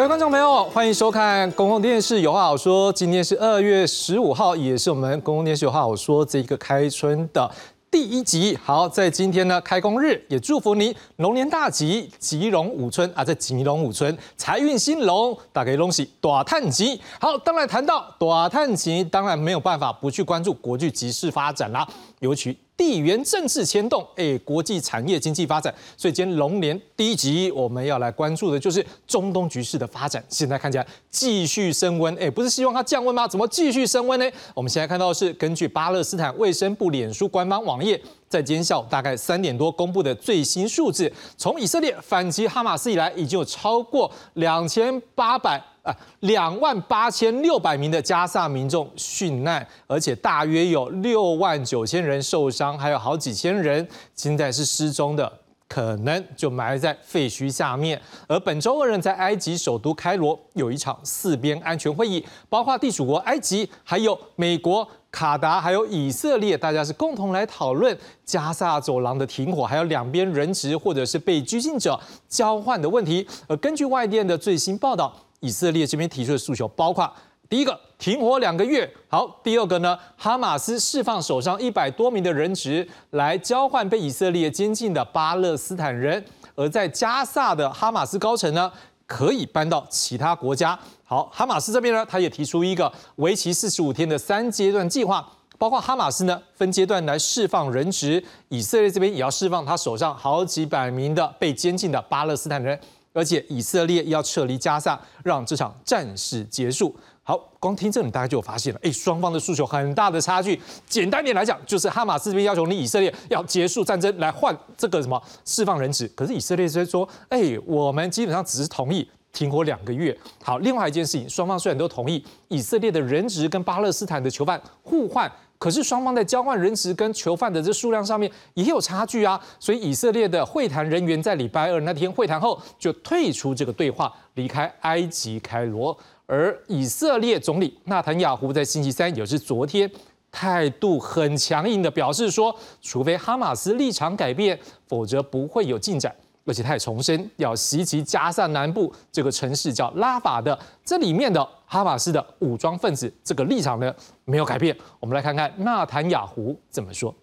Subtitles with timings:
[0.00, 2.90] 各位观众朋友，欢迎收看公共电视有话好说。
[2.90, 7.50] 今天是二月十五号，也是我们公共电视有话好说这个开春的
[7.90, 8.58] 第一集。
[8.64, 16.98] 好，在今天呢开工日，也祝福你龙年大吉，吉龙五春啊，在吉龙五春，财运兴隆，大家恭喜大探吉。
[17.20, 21.86] 好，当然谈到大探吉，当然没有办法不去关注国际局势发展啦，
[22.20, 22.56] 尤其。
[22.76, 30.24] 地缘政治牵动，哎，国际产业经济发展，所以今天龙年第一集我们要来关注的就是中东局势的发展。
[30.30, 33.28] 现在看起来继续升温，哎，不是希望它降温吗？
[33.28, 34.26] 怎么继续升温呢？
[34.54, 38.00] 我们现在看到的是根据巴勒斯坦卫生部脸书官方网页。
[38.30, 55.32] 在今天下午大概三点多公布的最新数字，从以色列反击哈马斯以来，已经有超过两千八百啊两万八千六百名的加萨民众殉难，而且大约有六万九千人受伤，还有好几千人现在是失踪的，
[55.68, 58.00] 可能就埋在废墟下面。
[58.26, 64.86] 而本周二人在埃及首都开罗有一场四边安全会议，包括地主国埃及，还有美国。
[65.12, 73.26] 卡达还有以色列，大家是共同来讨论加萨走廊的停火，还有两边人质或者是被拘禁者交换的问题。
[73.48, 77.10] 而根据外电的最新报道，以色列这边提出的诉求包括：
[77.48, 86.22] 第一个，停火两个月；好，第二个呢，哈马斯释放手上一百多名的人质来交换被以色列监禁的巴勒斯坦人；
[86.54, 88.70] 而在加萨的哈马斯高层呢？
[89.06, 90.78] 可以搬到其他国家。
[91.02, 102.78] 好，哈马斯这边呢，他也提出一个为期四十五天的三阶段计划，包括哈马斯呢分阶段来释放人质，以色列这边也要释放他手上好几百名的被监禁的巴勒斯坦人，
[103.12, 106.94] 而且以色列要撤离加萨，让这场战事结束。
[107.22, 110.60] 好，光听这里大家就有发现了，哎，双方的诉求很大的差距。
[110.88, 120.16] 简单点来讲，就是哈马斯这边要求你以色列要结束战争来换这个什么释放人质，可是以色列这边说，哎，我们基本上只是同意停火两个月。
[120.42, 129.38] 好，另外一件事情，双方虽然都同意以色列的人质跟巴勒斯坦的囚犯互换，可是双方在交换人质跟囚犯的这数量上面也有差距啊。
[129.58, 135.94] 所以以色列的会谈人员在礼拜二那天会谈后就退出这个对话，离开埃及开罗。
[136.24, 139.90] 而以色列总理纳坦雅胡在星期三，也是昨天，
[140.32, 146.14] 态度很强硬的表示说，除非哈马斯立场改变，否则不会有进展。
[146.45, 153.93] 而且他也重申，要袭击加萨南部这个城市叫拉法的，这里面的哈马斯的武装分子，这个立场呢
[154.25, 154.77] 没有改变。
[154.99, 157.15] 我们来看看纳坦雅胡怎么说。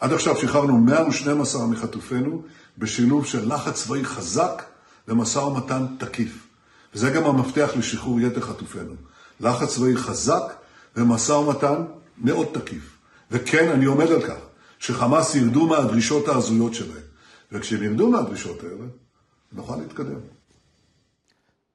[0.00, 2.42] עד עכשיו שחררנו 112 מחטופינו
[2.78, 4.64] בשילוב של לחץ צבאי חזק
[5.08, 6.48] ומשא ומתן תקיף.
[6.94, 8.94] וזה גם המפתח לשחרור יתר חטופינו.
[9.40, 10.54] לחץ צבאי חזק
[10.96, 11.84] ומשא ומתן
[12.18, 12.98] מאוד תקיף.
[13.30, 14.40] וכן, אני עומד על כך
[14.78, 17.04] שחמאס ירדו מהדרישות ההזויות שלהם.
[17.52, 18.86] וכשהם ירדו מהדרישות האלה,
[19.52, 20.20] נוכל להתקדם.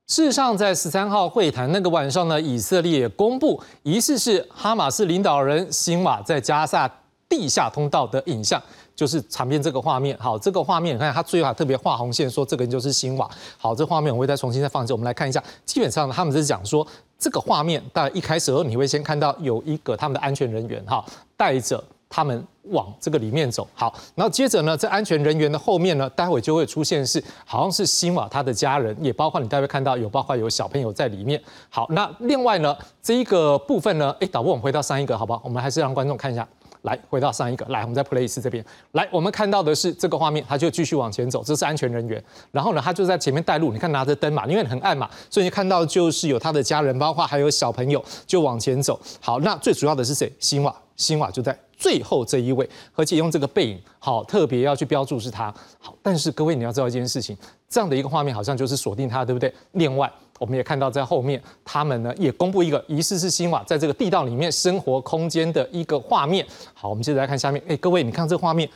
[0.07, 6.90] 事实上，在十三号会谈那个晚上呢，以色列公布疑似是哈马斯领导人辛瓦在加萨
[7.29, 8.59] 地下通道的影像，
[8.95, 10.17] 就是场边这个画面。
[10.17, 13.29] 好，这个画面你看，他最后还特别画红线，说这个人就是新瓦。
[13.59, 15.44] 好，这画面我会再重新再放一次，我们来看一下。
[15.63, 16.85] 基本上他们是讲说，
[17.19, 21.04] 这个画面大概一开始时候你会先看到有一个他们的安全人员哈，
[21.36, 23.66] 带着他们往这个里面走。
[23.75, 31.41] 好，然后接着呢，在安全人员的后面呢，待会就会出现是好像是新瓦他的家人，也包括你待会看到有包括有小朋友在里面。
[31.69, 35.41] 好，那另外呢，这一个部分呢，哎，导播我们回到上一个好不好？
[35.44, 36.47] 我们还是让观众看一下。
[36.84, 42.22] 来，回到上一个，来，我们在 Play 这边，来，我们看到的是这个画面，他就继续往前走，这是安全人员，
[42.53, 49.01] 然后呢，他就在前面带路，你看拿着灯嘛，因为很暗嘛，所以你看到就是有他的家人，包括还有小朋友，就往前走。
[49.21, 50.31] 好，那最主要的是谁？
[50.39, 55.53] 新瓦，新瓦就在最后这一位，而且用这个背影，好，特别要去标注是他。
[55.78, 57.34] 好，但是各位你要知道一件事情，
[57.69, 59.51] 这样的一个画面好像就是锁定他，对不对？
[59.72, 60.13] 另外。
[60.39, 66.47] 我们也看到，在后面他们呢也公布一个疑似是新瓦在这个地道里面生活空间的一个画面。
[66.72, 67.63] 好，我们接着来看下面。
[67.69, 68.69] 哎，各位，你看这画面，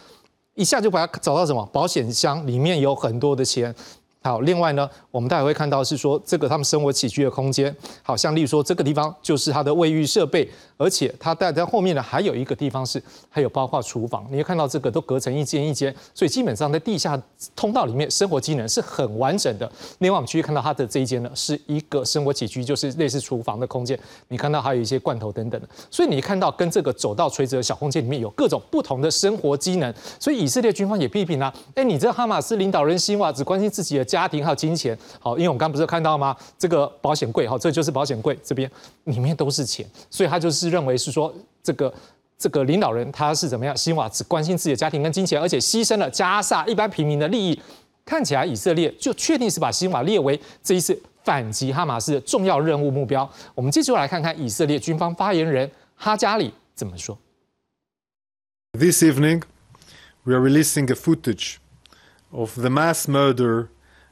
[0.54, 1.64] 一下就把它找到什么？
[1.72, 3.74] 保险箱里面有很多的钱。
[4.22, 17.18] 好，另外呢，我们待会会看到是说这个他们生活起居的空间，好像例如说这个地方就是他的卫浴设备，而且他带在后面呢还有一个地方是还有包括厨房，你会看到这个都隔成一间一间，所以基本上在地下
[17.56, 19.70] 通道里面生活机能是很完整的。
[20.00, 23.98] 另外我们继续看到它的这一间呢是一个生活起居，就是类似厨房的空间，
[24.28, 36.36] 你看到还有一些罐头等等的，所以你看到跟这个走到垂直的小空间里面有各种不同的生活机能，所以以色列军方也批评啊，哎，你这哈马斯领导人辛瓦只关心自己的家家庭还有金钱，好，因为我们刚不是看到吗？
[36.58, 38.68] 这个保险柜，好，这就是保险柜，这边
[39.04, 41.32] 里面都是钱，所以他就是认为是说，
[41.62, 41.92] 这个
[42.36, 43.76] 这个领导人他是怎么样？
[43.76, 47.60] 希望只关心自己的家庭跟金钱，而且牺牲了加沙一般平民的利益。
[48.04, 53.30] 看起来以色列就确定是把新瓦列为这一次反击哈马斯的重要任务目标。
[53.54, 57.18] 我们继续来看看以色列军方发言人哈加里怎么说。
[58.72, 59.42] This evening,
[60.24, 61.56] we are releasing a footage
[62.30, 63.68] of the mass murder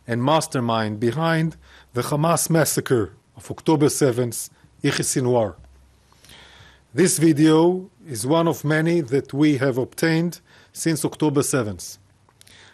[0.07, 1.57] and mastermind behind
[1.95, 4.51] the Hamas massacre of October 7th,
[4.83, 5.55] Yahya Sinwar.
[6.95, 10.41] This video is one of many that we have obtained
[10.73, 11.99] since October 7th.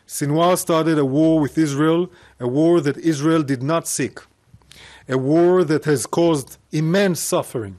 [0.07, 4.19] Sinwar started a war with Israel, a war that Israel did not seek,
[5.09, 7.79] a war that has caused immense suffering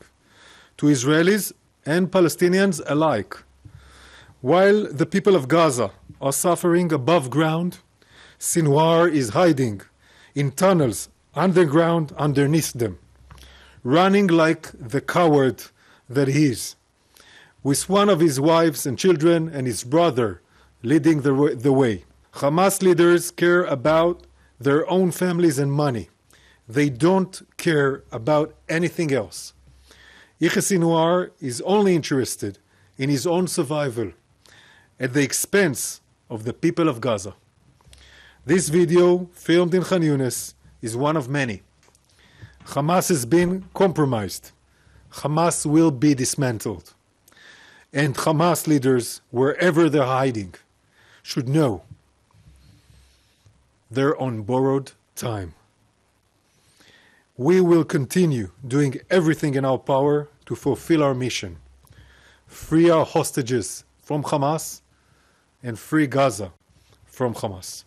[0.78, 1.54] to Israelis
[1.86, 3.38] and Palestinians alike.
[4.42, 7.80] While the people of Gaza are suffering above ground,
[8.44, 9.80] Sinwar is hiding
[10.36, 13.00] in tunnels underground underneath them,
[13.86, 15.64] running like the coward
[16.10, 16.76] that he is,
[17.64, 20.42] with one of his wives and children and his brother
[20.84, 22.04] leading the, the way.
[22.34, 24.28] Hamas leaders care about
[24.60, 26.10] their own families and money.
[26.68, 29.54] They don't care about anything else.
[30.40, 32.60] Yahya Sinwar is only interested
[32.98, 34.12] in his own survival
[35.00, 37.36] at the expense of the people of Gaza.
[38.46, 41.62] This video, filmed in Khan Yunis, is one of many.
[42.66, 44.52] Hamas has been compromised.
[45.12, 46.94] Hamas will be dismantled.
[47.94, 50.56] And Hamas leaders, wherever they're hiding,
[51.22, 51.84] should know
[53.90, 55.54] they're on borrowed time.
[57.38, 61.60] We will continue doing everything in our power to fulfill our mission
[62.46, 64.82] free our hostages from Hamas
[65.64, 66.52] and free Gaza
[67.06, 67.86] from Hamas.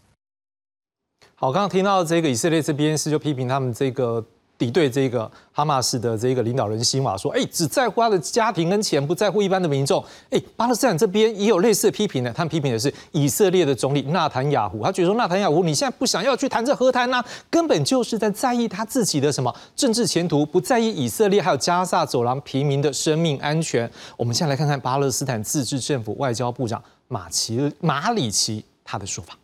[1.39, 4.25] 好，刚刚听到这个以色列这边是就批评他们这个
[4.57, 10.03] 敌对这个哈马斯的这个领导人辛瓦说：“哎，只在乎他的家庭跟钱，不在乎一般的民众。”
[10.33, 12.33] 哎，巴勒斯坦这边也有类似的批评呢。
[12.35, 23.91] 他们批评的是以色列的总理纳坦雅胡，他觉得说纳坦雅胡你现在不想要去谈这和谈呢，根本就是在在意他自己的什么政治前途，不在意以色列还有加沙走廊平民的生命安全。
[24.17, 29.37] 我们现在来看看巴勒斯坦自治政府外交部长马奇马里奇他的说法。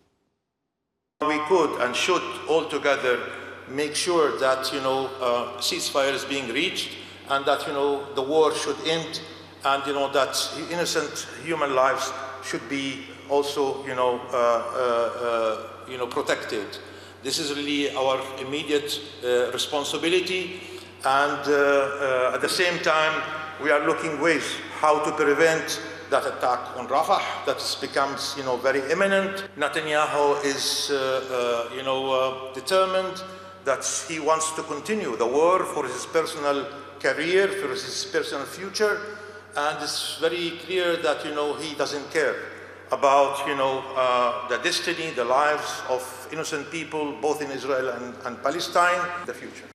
[1.29, 3.19] We could and should all together
[3.69, 6.91] make sure that you know uh, ceasefire is being reached
[7.31, 9.21] and that you know the war should end
[9.65, 10.37] and you know that
[10.71, 12.13] innocent human lives
[12.45, 14.81] should be also you know uh, uh,
[15.27, 16.67] uh you know protected.
[17.23, 20.61] This is really our immediate uh, responsibility
[21.05, 23.23] and uh, at the same time
[23.63, 25.81] we are looking ways how to prevent
[26.13, 29.49] that attack on Rafah that becomes, you know, very imminent.
[29.57, 33.19] Netanyahu is, uh, uh, you know, uh, determined
[33.65, 36.67] that he wants to continue the war for his personal
[37.01, 39.01] career, for his personal future,
[39.57, 42.37] and it's very clear that, you know, he doesn't care
[42.91, 48.15] about, you know, uh, the destiny, the lives of innocent people, both in Israel and,
[48.27, 49.72] and Palestine, the future.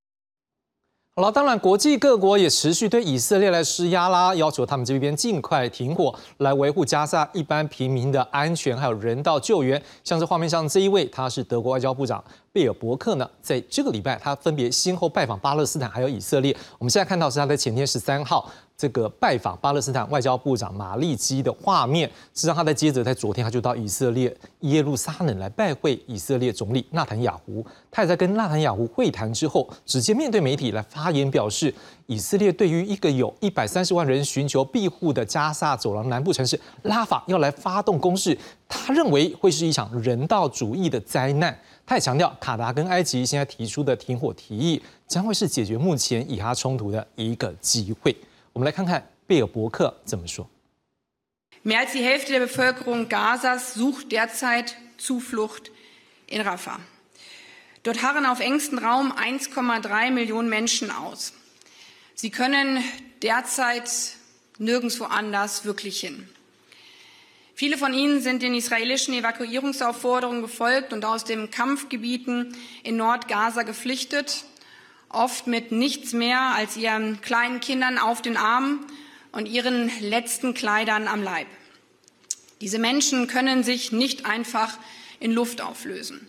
[1.17, 9.81] 好了，当然，国际各国也持续对以色列来施压啦，要求他们这边尽快停火，来维护加沙一般平民的安全，还有人道救援。
[10.03, 16.55] 像这画面上这一位，他是德国外交部长贝尔伯克呢，在这个礼拜，他分别先后拜访巴勒斯坦还有以色列。
[16.77, 18.47] 我们现在看到是他在前天十三号。
[18.77, 27.65] 这个拜访巴勒斯坦外交部长马利基的画面，实际上他在接着在昨天他就到以色列耶路撒冷来拜会以色列总理纳坦雅胡。
[27.89, 31.73] 他也在跟纳坦雅胡会谈之后，直接面对媒体来发言，表示
[32.05, 38.37] 以色列对于一个有一百三十万人寻求庇护的加沙走廊南部城市拉法要来发动攻势，
[38.69, 41.57] 他认为会是一场人道主义的灾难。
[41.83, 48.15] 他也强调，卡达跟埃及现在提出的停火提议将会是解决目前以哈冲突的一个机会。
[48.56, 50.48] 我们来看看贝尔伯克怎么说。
[51.64, 55.70] Mehr als die Hälfte der Bevölkerung Gazas sucht derzeit Zuflucht
[56.26, 56.80] in Rafah.
[57.84, 61.32] Dort harren auf engstem Raum 1,3 Millionen Menschen aus.
[62.14, 62.82] Sie können
[63.22, 63.90] derzeit
[64.58, 66.28] nirgendwo anders wirklich hin.
[67.54, 74.44] Viele von ihnen sind den israelischen Evakuierungsaufforderungen gefolgt und aus den Kampfgebieten in Nordgaza geflüchtet
[75.09, 78.85] oft mit nichts mehr als ihren kleinen Kindern auf den Armen
[79.31, 81.47] und ihren letzten Kleidern am Leib.
[82.61, 84.77] Diese Menschen können sich nicht einfach
[85.19, 86.27] in Luft auflösen.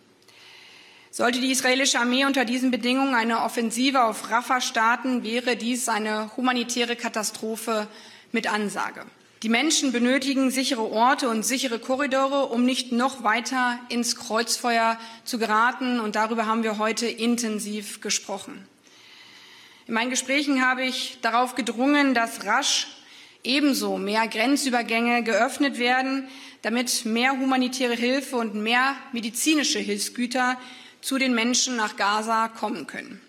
[1.11, 6.31] Sollte die israelische Armee unter diesen Bedingungen eine Offensive auf Rafah starten, wäre dies eine
[6.37, 7.89] humanitäre Katastrophe
[8.31, 9.05] mit Ansage.
[9.45, 15.39] Die Menschen benötigen sichere Orte und sichere Korridore, um nicht noch weiter ins Kreuzfeuer zu
[15.39, 16.01] geraten.
[16.01, 18.67] Und darüber haben wir heute intensiv gesprochen.
[19.87, 22.89] In meinen Gesprächen habe ich darauf gedrungen, dass rasch
[23.45, 26.27] Ebenso mehr Grenzübergänge geöffnet werden,
[26.63, 30.59] damit mehr humanitäre Hilfe und mehr medizinische Hilfsgüter
[31.01, 33.21] zu den Menschen nach Gaza kommen können.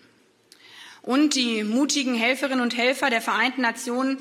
[1.02, 4.18] Und die mutigen Helferinnen und Helfer der Vereinten Nationen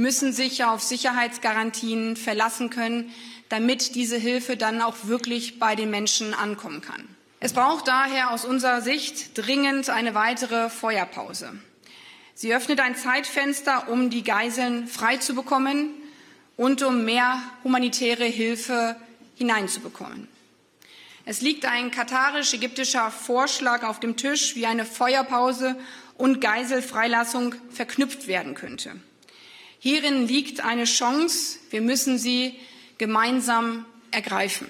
[0.00, 3.12] müssen sich auf Sicherheitsgarantien verlassen können,
[3.50, 7.06] damit diese Hilfe dann auch wirklich bei den Menschen ankommen kann.
[7.38, 11.52] Es braucht daher aus unserer Sicht dringend eine weitere Feuerpause.
[12.34, 15.90] Sie öffnet ein Zeitfenster, um die Geiseln freizubekommen
[16.56, 18.96] und um mehr humanitäre Hilfe
[19.36, 20.28] hineinzubekommen.
[21.26, 25.76] Es liegt ein katarisch-ägyptischer Vorschlag auf dem Tisch, wie eine Feuerpause
[26.16, 28.96] und Geiselfreilassung verknüpft werden könnte.
[29.80, 31.58] Hierin liegt eine Chance.
[31.70, 32.54] Wir müssen sie
[32.98, 34.68] gemeinsam ergreifen.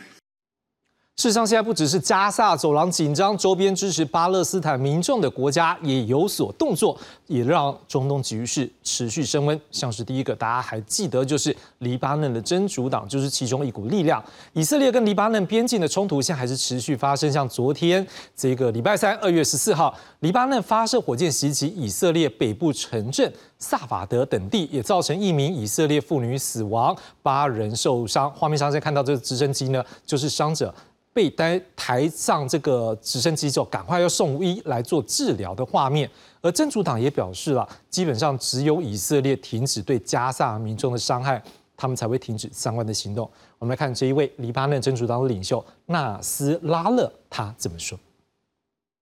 [1.21, 9.61] 事实上，现在不只是加萨走廊紧张，周边支持巴勒斯坦民众的国家也有所动作，也让中东局势持续升温。
[9.71, 14.25] 像是第一个，大家还记得，就是黎巴嫩的真主党，就是其中一股力量。
[14.55, 17.31] 以色列跟黎巴嫩边境的冲突现在还是持续发生。
[17.31, 28.33] 像昨天这个礼拜三，二月十四号，黎巴嫩发射火箭袭击以色列北部城镇萨法德等地，也造成一名以色列妇女死亡，八人受伤。
[28.33, 30.75] 画面上现在看到这个直升机呢，就是伤者。
[31.13, 36.10] 被带抬上这个直升机之后，赶快要送医来做治疗的画面。
[36.42, 41.42] 而真主党也表示了，基本上只有以色列停止对加萨民众的伤害，
[41.75, 43.30] 他们才会停止相关的行动。
[43.58, 47.98] 我们来看这一位黎巴嫩真主党的领袖纳斯拉勒他怎么说。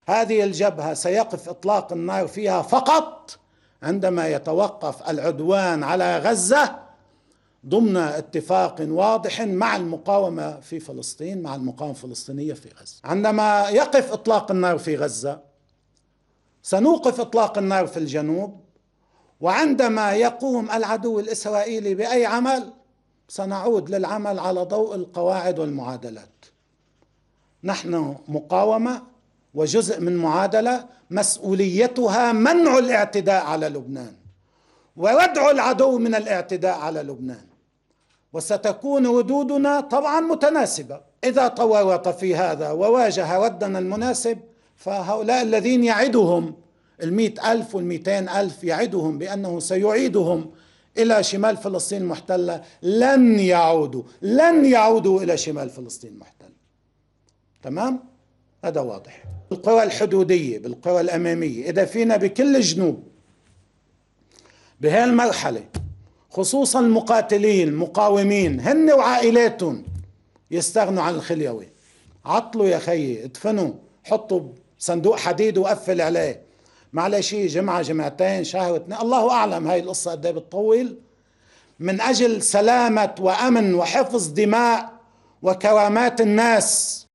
[0.06, 3.40] هذه الجبهة سيقف إطلاق النار فيها فقط
[3.82, 6.76] عندما يتوقف العدوان على غزة
[7.69, 13.01] ضمن اتفاق واضح مع المقاومة في فلسطين مع المقاومة الفلسطينية في غزة.
[13.05, 15.41] عندما يقف إطلاق النار في غزة
[16.63, 18.61] سنوقف إطلاق النار في الجنوب
[19.41, 22.73] وعندما يقوم العدو الإسرائيلي بأي عمل
[23.29, 26.45] سنعود للعمل على ضوء القواعد والمعادلات.
[27.65, 29.03] نحن مقاومة
[29.55, 34.15] وجزء من معادلة مسؤوليتها منع الاعتداء على لبنان.
[34.97, 37.48] ويدعو العدو من الاعتداء على لبنان.
[38.33, 41.01] وستكون ردودنا طبعا متناسبة.
[41.25, 44.39] إذا تورط في هذا وواجه ردنا المناسب
[44.77, 46.55] فهؤلاء الذين يعدهم
[47.03, 50.51] المئة ألف والمئتين ألف يعدهم بأنه سيعيدهم
[50.99, 56.49] إلى شمال فلسطين المحتلة لن يعودوا لن يعودوا إلى شمال فلسطين المحتلة
[57.63, 58.01] تمام؟
[58.65, 59.25] هذا واضح.
[59.53, 63.03] القوى الحدودية بالقوى الأمامية إذا فينا بكل جنوب
[64.81, 65.65] بهالمرحلة
[66.31, 69.85] خصوصا المقاتلين المقاومين هن وعائلاتهم.
[70.51, 71.69] يستغنوا عن الخليوي.
[72.25, 73.73] عطلوا يا خيي ادفنوا
[74.05, 74.41] حطوا
[74.79, 76.43] صندوق حديد وقفل عليه.
[76.93, 78.99] معلش جمعة جمعتين شهر اثنين.
[79.01, 80.99] الله أعلم هاي القصة قد بتطول.
[81.81, 84.93] من أجل سلامة وأمن وحفظ دماء
[85.43, 87.07] وكرامات الناس.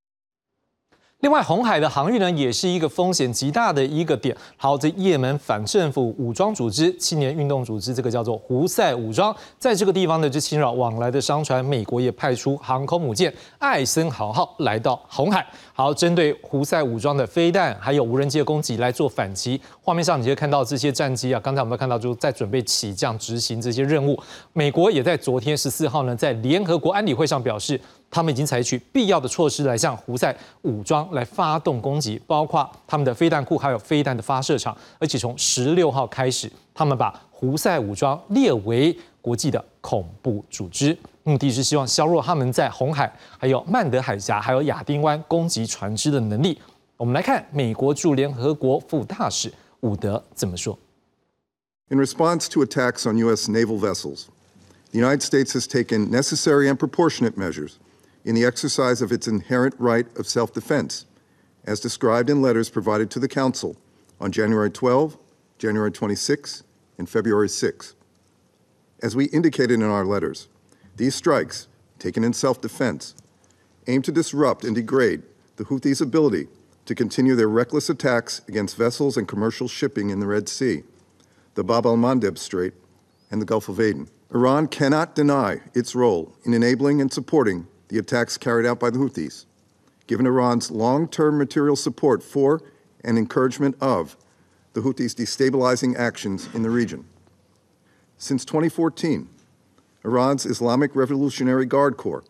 [1.23, 4.35] 另外，红海的航运呢，也是一个风险极大的一个点。
[4.57, 11.63] 好，这也门反政府武装组织、青年运动组织，这个叫做胡塞武装，在这个地方呢，就侵扰往来的商船。
[11.63, 19.61] 美国也派出航空母舰艾森豪号来到红海，好，针对胡塞武装的飞弹还有无人机的攻击来做反击。
[19.81, 24.21] 画面上你就看到这些战机啊，刚才我们看到，就在准备起降执行这些任务。
[24.51, 27.79] 美国也在昨天十四号呢，在联合国安理会上表示。
[28.13, 34.77] 他们已经采取必要的措施来向胡塞武装来发动攻击，包括他们的飞弹库还有飞弹的发射场。
[35.00, 46.62] 而且从十六号开始，他们把胡塞武装列为国际的恐怖组织，目的是希望削弱他们在红海、还有曼德海峡、还有亚丁湾攻击船只的能力。
[46.98, 50.77] 我们来看美国驻联合国副大使伍德怎么说。
[51.89, 53.50] In response to attacks on U.S.
[53.50, 54.25] naval vessels,
[54.91, 57.77] the United States has taken necessary and proportionate measures.
[58.25, 61.05] In the exercise of its inherent right of self defense,
[61.65, 63.75] as described in letters provided to the Council
[64.19, 65.17] on January 12,
[65.57, 66.63] January 26,
[66.97, 67.95] and February 6.
[69.01, 70.47] As we indicated in our letters,
[70.95, 71.67] these strikes,
[71.99, 73.15] taken in self defense,
[73.87, 75.23] aim to disrupt and degrade
[75.55, 76.47] the Houthis' ability
[76.85, 80.83] to continue their reckless attacks against vessels and commercial shipping in the Red Sea,
[81.55, 82.73] the Bab al Mandeb Strait,
[83.31, 84.09] and the Gulf of Aden.
[84.33, 88.97] Iran cannot deny its role in enabling and supporting the attacks carried out by the
[88.97, 89.45] Houthis,
[90.07, 92.63] given Iran's long term material support for
[93.03, 94.17] and encouragement of
[94.73, 97.05] the Houthis' destabilizing actions in the region.
[98.17, 99.29] Since 2014,
[100.03, 102.23] Iran's Islamic Revolutionary Guard Corps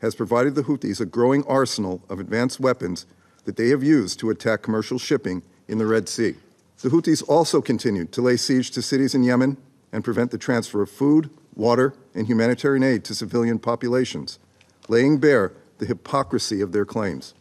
[0.00, 3.04] has provided the Houthis a growing arsenal of advanced weapons
[3.44, 6.34] that they have used to attack commercial shipping in the Red Sea.
[6.80, 9.58] The Houthis also continued to lay siege to cities in Yemen
[9.92, 14.38] and prevent the transfer of food, water, and humanitarian aid to civilian populations,
[14.88, 17.34] laying bare the hypocrisy of their claims.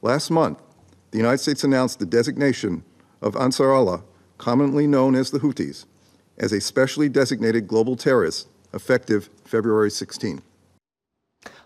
[0.00, 0.58] Last month,
[1.10, 2.82] the United States announced the designation
[3.20, 4.02] of Ansar Allah,
[4.38, 5.84] commonly known as the Houthis,
[6.38, 10.40] as a specially designated global terrorist effective February 16.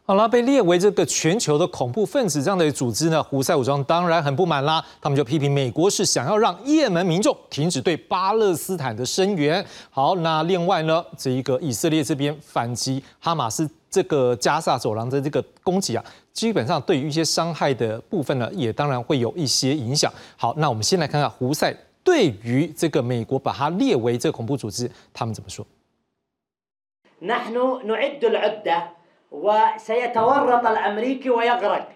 [0.09, 4.85] 好了，被列为这个全球的恐怖分子这样的组织呢，胡塞武装当然很不满啦。
[5.01, 9.65] 他们就批评美国是想要让也门民众停止对巴勒斯坦的声援。
[9.91, 20.12] 好，那另外呢，这一个以色列这边反击哈马斯这个加萨走廊的这个攻击啊，基本上对于一些伤害的部分呢，也当然会有一些影响。
[20.38, 25.66] 好，那我们先来看看胡塞对于这个美国把它列为这个恐怖组织，他们怎么说？
[27.22, 28.90] نحن نعد العدة
[29.32, 31.88] وسيتورط الامريكي ويغرق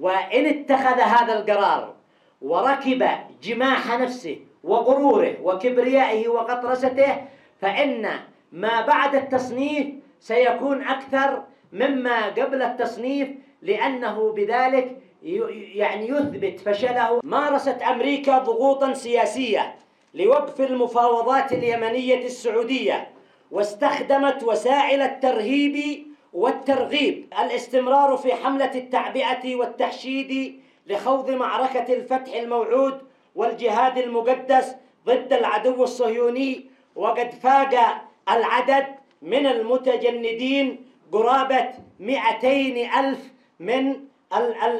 [0.00, 1.94] وان اتخذ هذا القرار
[2.42, 3.08] وركب
[3.42, 7.16] جماح نفسه وغروره وكبريائه وقطرسته
[7.60, 8.20] فان
[8.52, 9.86] ما بعد التصنيف
[10.23, 13.27] سيكون أكثر مما قبل التصنيف
[13.61, 19.75] لأنه بذلك يعني يثبت فشله مارست أمريكا ضغوطا سياسية
[20.13, 23.07] لوقف المفاوضات اليمنية السعودية
[23.51, 33.01] واستخدمت وسائل الترهيب والترغيب الاستمرار في حملة التعبئة والتحشيد لخوض معركة الفتح الموعود
[33.35, 34.75] والجهاد المقدس
[35.05, 36.65] ضد العدو الصهيوني
[36.95, 43.19] وقد فاق العدد من المتجندين قرابة 200 ألف
[43.59, 43.95] من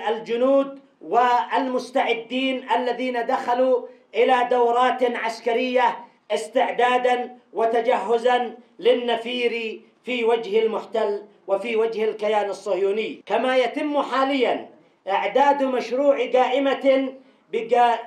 [0.10, 5.98] الجنود والمستعدين الذين دخلوا إلى دورات عسكرية
[6.32, 13.24] استعدادا وتجهزا للنفير في وجه المحتل وفي وجه الكيان الصهيوني.
[13.26, 14.70] كما يتم حاليا
[15.08, 17.14] إعداد مشروع قائمة
[17.54, 18.00] بقا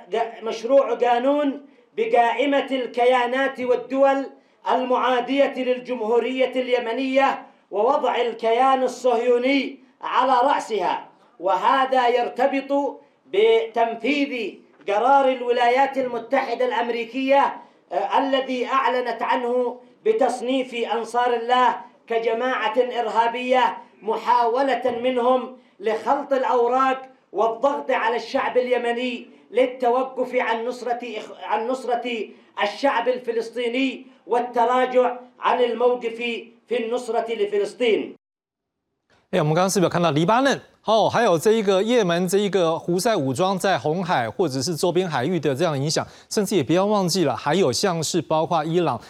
[0.43, 1.65] مشروع قانون
[1.97, 4.25] بقائمة الكيانات والدول
[4.71, 11.07] المعادية للجمهورية اليمنية ووضع الكيان الصهيوني على رأسها
[11.39, 14.53] وهذا يرتبط بتنفيذ
[14.87, 17.57] قرار الولايات المتحدة الأمريكية
[18.17, 21.75] الذي أعلنت عنه بتصنيف أنصار الله
[22.07, 31.00] كجماعة إرهابية محاولة منهم لخلط الأوراق والضغط على الشعب اليمني للتوقف عن نصرة
[31.42, 32.28] عن نصرة
[32.62, 36.18] الشعب الفلسطيني والتراجع عن الموقف
[36.68, 38.14] في النصرة لفلسطين.
[39.30, 40.60] 哎，我们刚刚是不是有看到黎巴嫩？
[40.84, 49.00] 哦，还有这一个也门这一个胡塞武装在红海或者是周边海域的这样影响，甚至也不要忘记了，还有像是包括伊朗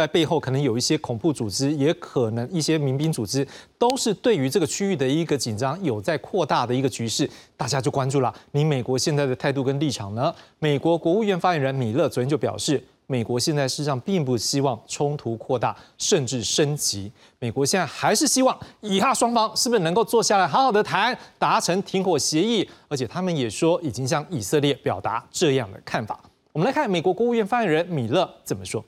[0.00, 3.46] 在背后可能有一些恐怖组织，也可能一些民兵组织，
[3.78, 8.34] 都是对于这个区域的一个紧张有在扩大的一个局势，大家就关注了。
[8.52, 10.34] 你美国现在的态度跟立场呢？
[10.58, 26.18] 美国国务院发言人米勒昨天就表示，美国现在事实上并不希望冲突扩大甚至升级，美国现在还是希望以哈双方是不是能够坐下来好好的谈，达成停火协议，而且他们也说已经向以色列表达这样的看法。
[26.52, 28.82] 我们来看美国国务院发言人米勒怎么说。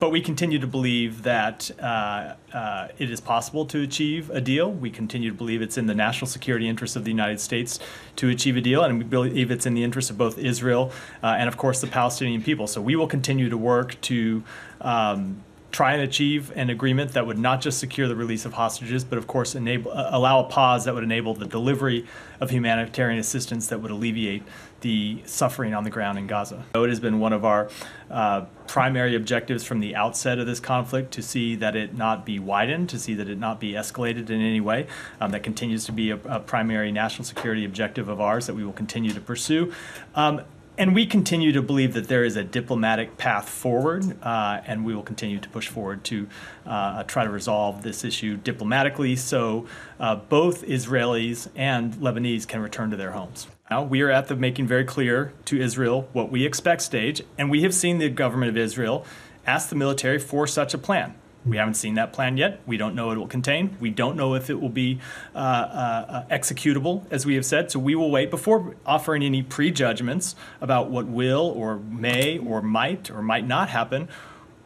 [0.00, 4.72] But we continue to believe that uh, uh, it is possible to achieve a deal.
[4.72, 7.78] We continue to believe it's in the national security interest of the United States
[8.16, 10.90] to achieve a deal, and we believe it's in the interest of both Israel
[11.22, 12.66] uh, and, of course, the Palestinian people.
[12.66, 14.42] So we will continue to work to.
[14.80, 19.04] Um, try and achieve an agreement that would not just secure the release of hostages,
[19.04, 22.04] but of course enable uh, allow a pause that would enable the delivery
[22.40, 24.42] of humanitarian assistance that would alleviate
[24.80, 26.64] the suffering on the ground in Gaza.
[26.74, 27.68] So It has been one of our
[28.10, 32.38] uh, primary objectives from the outset of this conflict to see that it not be
[32.38, 34.86] widened, to see that it not be escalated in any way.
[35.20, 38.64] Um, that continues to be a, a, primary national security objective of ours that we
[38.64, 39.72] will continue to pursue.
[40.14, 40.42] Um,
[40.78, 44.94] and we continue to believe that there is a diplomatic path forward, uh, and we
[44.94, 46.26] will continue to push forward to
[46.64, 49.66] uh, try to resolve this issue diplomatically so
[49.98, 53.46] uh, both Israelis and Lebanese can return to their homes.
[53.70, 57.48] Now, we are at the making very clear to Israel what we expect stage, and
[57.48, 59.06] we have seen the government of Israel
[59.46, 61.14] ask the military for such a plan.
[61.46, 62.60] We haven't seen that plan yet.
[62.66, 63.76] We don't know what it will contain.
[63.78, 64.98] We don't know if it will be
[65.36, 67.70] uh, uh, executable, as we have said.
[67.70, 73.08] So we will wait before offering any prejudgments about what will or may or might
[73.08, 74.08] or might not happen.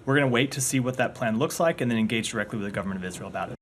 [0.07, 2.59] We're going to wait to see what that plan looks like and then engage directly
[2.59, 3.57] with the government of Israel about it.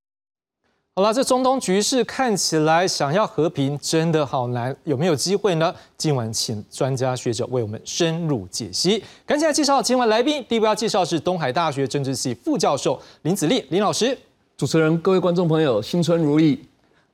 [0.95, 5.75] 好了，这中东局势看起来想要和平真的好难，有没有机会呢？
[5.97, 9.03] 今晚请专家学者为我们深入解析。
[9.25, 14.17] 赶紧来介绍今晚来宾，第一位要介绍是东海大学政治系副教授林子立林老师。
[14.59, 16.63] 主持人、各位观众朋友，新春如意。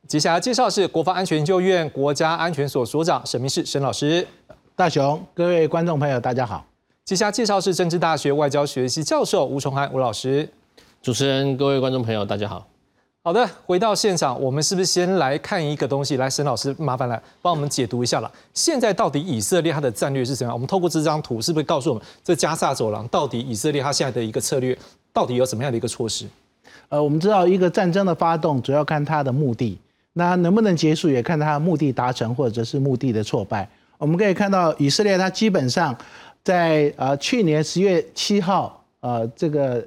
[0.09, 4.27] 接下来介绍是国防安全研究院国家安全所所长沈明世沈老师。
[4.75, 6.67] 大雄，各位观众朋友，大家好。
[7.05, 10.49] 接下来介绍是政治大学外交学系教授吴崇涵吴老师。
[11.01, 12.67] 主持人、各位观众朋友，大家好。
[13.29, 16.17] 好的，回到现场，我们是不是先来看一个东西？
[16.17, 18.33] 来，沈老师，麻烦来帮我们解读一下了。
[18.55, 20.55] 现在到底以色列它的战略是怎样？
[20.55, 24.75] 我们透过这张图，是不是告诉我们这加萨走廊到底以色列它现在的一个策略，
[25.13, 26.27] 到底有什么样的一个措施？
[26.89, 29.79] 呃，我们知道一个战争的发动，主要看它的目的，
[30.15, 33.69] 那能不能结束，也看它的目的达成或者是目的的挫败。
[33.99, 35.95] 我们可以看到，以色列它基本上
[36.43, 39.87] 在呃去年十月七号，呃这个。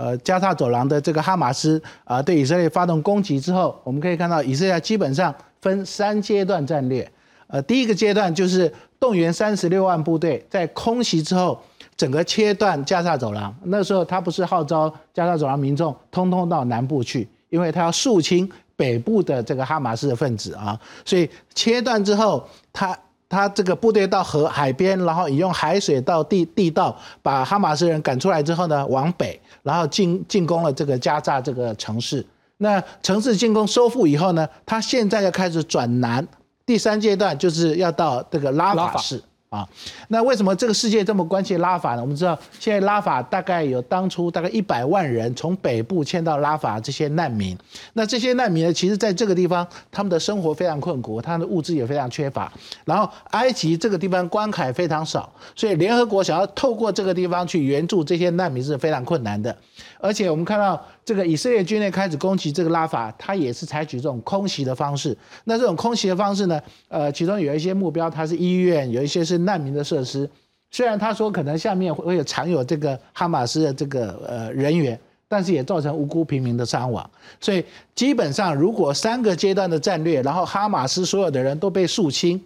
[0.00, 7.06] 呃，加沙走廊的这个哈马斯啊，对以色列发动攻击之后，我们可以看到以色列基本上分三阶段战略。
[7.48, 11.60] 呃，第一个阶段就是动员三十六万部队，在空袭之后，
[11.98, 13.54] 整个切断加沙走廊。
[13.64, 22.98] 那时候他不是号召加沙走廊民众通通到南部去，因为他要肃清北部的这个哈马斯的分子啊，所以切断之后，他。
[23.30, 32.26] 他这个部队到河海边，然后引用海水到地地道，把哈马斯人赶出来之后呢，往北，然后进进攻了这个加扎这个城市。
[32.58, 36.26] 那城市进攻收复以后呢，他现在要开始转南，
[36.66, 39.22] 第三阶段就是要到这个拉法市。
[39.50, 39.68] 啊，
[40.06, 42.00] 那为什么这个世界这么关切拉法呢？
[42.00, 47.58] 我们知道现在拉法大概有当初大概一百万人从北部迁到拉法这些难民，
[47.94, 52.52] 那这些难民呢，其实在这个地方他们的生活非常困苦，他们的物资也非常缺乏。
[52.84, 59.56] 然后埃及这个地方关卡非常少，所以联合国想要透过这个地方去援助这些难民是非常困难的。
[59.98, 65.16] 而且我们看到这个以色列军队开始攻击这个拉法，它也是采取这种空袭的方式。
[65.44, 70.28] 那这种空袭的方式呢，呃，其中有一些目标它是医院，有一些是难民的设施。
[70.70, 77.10] 虽然他说可能下面会有藏有这个哈马斯的这个呃人员，但是也造成无辜平民的伤亡。
[77.40, 77.64] 所以
[77.94, 82.40] 基本上，如果三个阶段的战略，然后哈马斯所有的人都被肃清，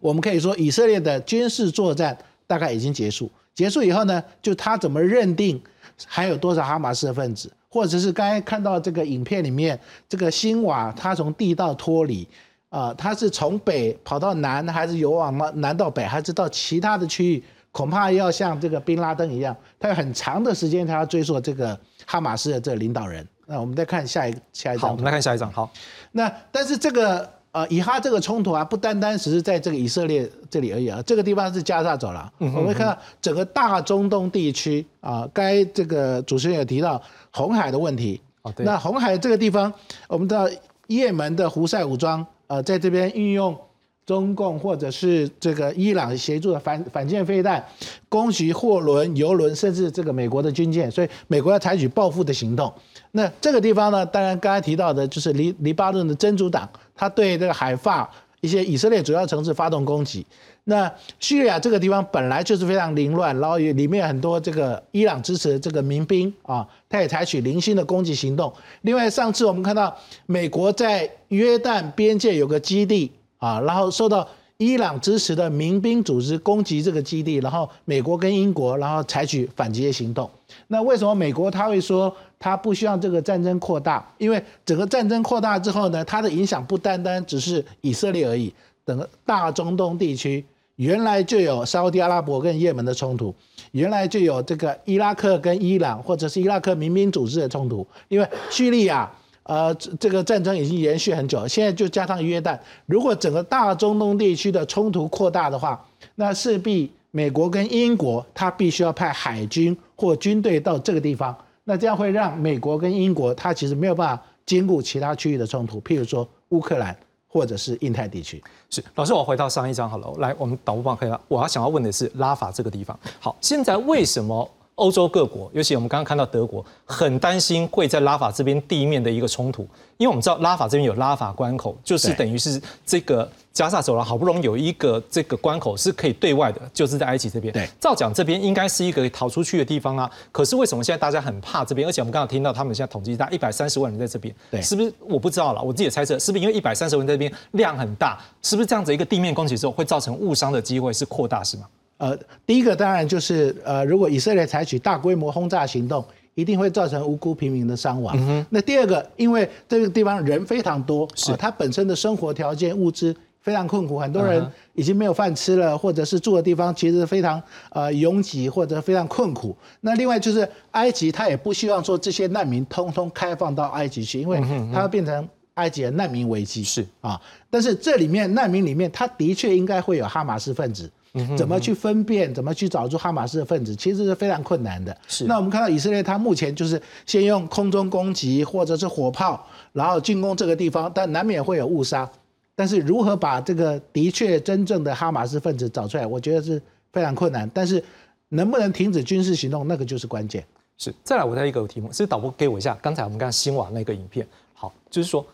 [0.00, 3.30] 我们可以说以色列的军事作战大概已经结束。
[3.54, 5.60] 结束以后呢，就他怎么认定？
[6.04, 9.78] 还有多少哈马斯的分子，或者是刚才看到这个影片里面，
[10.08, 12.28] 这个新瓦他从地道脱离，
[12.68, 17.44] 啊，他是从北跑到南，还是由往南到北，还是到其他的区域？
[17.72, 23.26] 恐怕要像这个宾拉登一样，他有很长的时间，他要追溯这个哈马斯的这个领导人。
[23.46, 24.88] 那我们再看下一下一张。
[24.88, 25.52] 好，我们来看下一张。
[25.52, 25.70] 好，
[26.12, 27.35] 那但是这个。
[27.56, 32.30] 呃，以哈这个冲突啊，不单单只是在这个以色列这里而已啊，这个地方是加沙走廊。
[32.36, 38.20] 我们看到整个大中东地区啊，该这个主持人有提到红海的问题。
[38.42, 38.66] 哦，对。
[38.66, 39.72] 那红海这个地方，
[40.06, 40.46] 我们知道
[40.86, 43.56] 也门的胡塞武装，呃，在这边运用
[44.04, 47.64] 中共或者是这个伊朗协助的反反舰飞弹
[48.10, 52.70] 攻击货轮、油轮，甚至这个美国的军舰，所以美国要采取报复的行动。
[53.12, 56.68] 那这个地方呢，当然刚才提到的就是黎黎巴嫩的真主党。
[56.96, 60.26] 他对这个海法一些以色列主要城市发动攻击。
[60.68, 68.52] 那叙利亚这个地方本来就是非常凌乱，然后也里面很多这个伊朗支持的这个民兵啊，他也采取零星的攻击行动。
[68.82, 80.28] 另外，上次我们看到美国在约旦边界有个基地啊，然后受到伊朗支持的民兵组织攻击这个基地，然后美国跟英国然后采取反击的行动。
[80.66, 82.12] 那为什么美国他会说？
[82.38, 88.52] 他不希望这个战争扩大，因为整个战争扩大之后呢，它的影响不单单只是以色列而已。
[88.84, 90.44] 整个大中东地区
[90.76, 93.34] 原来就有沙特阿拉伯跟也门的冲突，
[93.72, 97.84] 原来就有这个伊拉克跟伊朗或者是伊拉克民兵组织的冲突。
[98.08, 99.10] 因为叙利亚，
[99.42, 111.36] 呃，这个战争已经延续很久，现在就加上约旦，如果整个大中东地区的冲突扩大的话，那势必美国跟英国他必须要派海军或军队到这个地方。
[111.68, 118.40] 那这样会让美国跟英国，它其实没有办法兼顾其他区域的冲突，譬如说乌克兰或者是印太地区。
[118.70, 121.20] 是，老师，我回到上一章好了，来，我们导播帮可以了。
[121.26, 122.96] 我要想要问的是拉法这个地方。
[123.18, 124.48] 好，现在为什么？
[124.76, 129.62] 欧洲各国，尤其我们刚刚看到德国，很担心会在拉法这边地面的一个冲突，
[129.96, 137.50] 因为我们知道拉法这边有拉法关口，就是等于是这个加萨走廊好不容易有一个这个关口是可以对外的，就是在埃及这边。
[137.54, 140.10] 对，照讲这边应该是一个逃出去的地方啊。
[140.30, 141.88] 可是为什么现在大家很怕这边？
[141.88, 144.92] 而且我们刚刚听到他们现在统计大一百三十万人在这边，对，是不是？
[145.08, 151.66] 我不知道了，我自己猜测是不是因为一百三十万在这边量很大，是不是这样子一个地面攻击之后会造成误伤的机会是扩大是吗？
[151.98, 156.04] 呃，第一个当然就是呃，如果以色列采取大规模轰炸行动，
[156.34, 158.46] 一定会造成无辜平民的伤亡。
[158.50, 169.56] 那第二个，因为这个地方人非常多，是它本身的生活条件、物资非常困苦，很多人已经没有饭吃了，或者是住的地方其实非常呃拥挤或者非常困苦。
[169.80, 174.38] 那另外就是埃及，他也不希望说这些难民通通开放到埃及去，因为
[174.70, 176.62] 它会变成埃及的难民危机。
[176.62, 180.90] 是啊，但是这里面难民里面，他的确应该会有哈马斯分子。
[181.36, 184.96] 怎么去分辨，怎么去找出哈马斯的分子，其实是非常困难的。
[185.08, 192.10] 是那我们看到以色列，它目前就是先用空中攻击或者是火炮，然后进攻这个地方，但难免会有误杀。
[192.54, 196.60] 但是如何把这个的确真正的哈马斯分子找出来，我觉得是
[196.92, 197.50] 非常困难。
[197.52, 197.82] 但是
[198.28, 200.44] 能不能停止军事行动，那个就是关键。
[200.78, 205.26] 是，再来我再一个题目，是导播给我一下，刚才我们刚新网那个影片，好，就是说。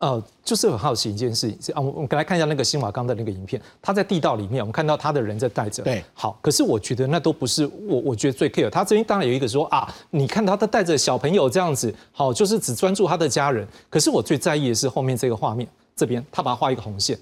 [0.00, 17.18] 呃，就是很好奇一件事情，啊，我我们来看一下那个新瓦刚的那个影片，他在地道里面，我们看到他的人在带着，对，好，可是我觉得那都不是我，我觉得最 care，他这边当然有一个说啊，你看他他带着小朋友这样子，好，就是只专注他的家人，可是我最在意的是后面这个画面，这边他把它画一个红线，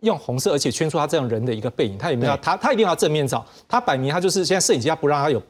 [0.00, 5.42] 用红色，而且圈出他这样人的一个背影，他也没有他他一定要正面照，他摆明他就是现在摄影机他不让他有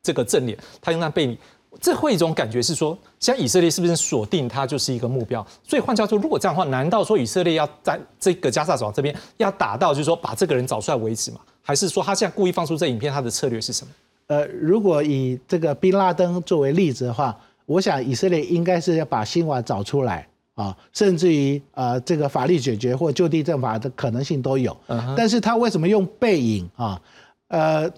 [0.00, 1.36] 这个正脸，他用那背影。
[1.80, 5.46] 这会一种感觉是说，像以色列是不是锁定它就是一个目标？
[5.62, 11.38] 所以换句话说，如果这样的话，难道说以色列要在这个加萨走廊这边要打到，就是说把这个人找出来为止吗？
[11.62, 13.92] 还是说他现在故意放出这影片，他的策略是什么？
[14.26, 24.76] 呃，如果以这个宾拉登作为例子的话，我想以色列应该是要把新瓦找出来啊，甚至于呃这个法律解决或就地正法的可能性都有。
[24.88, 27.00] 嗯但是他为什么用背影啊？
[27.48, 27.88] 呃，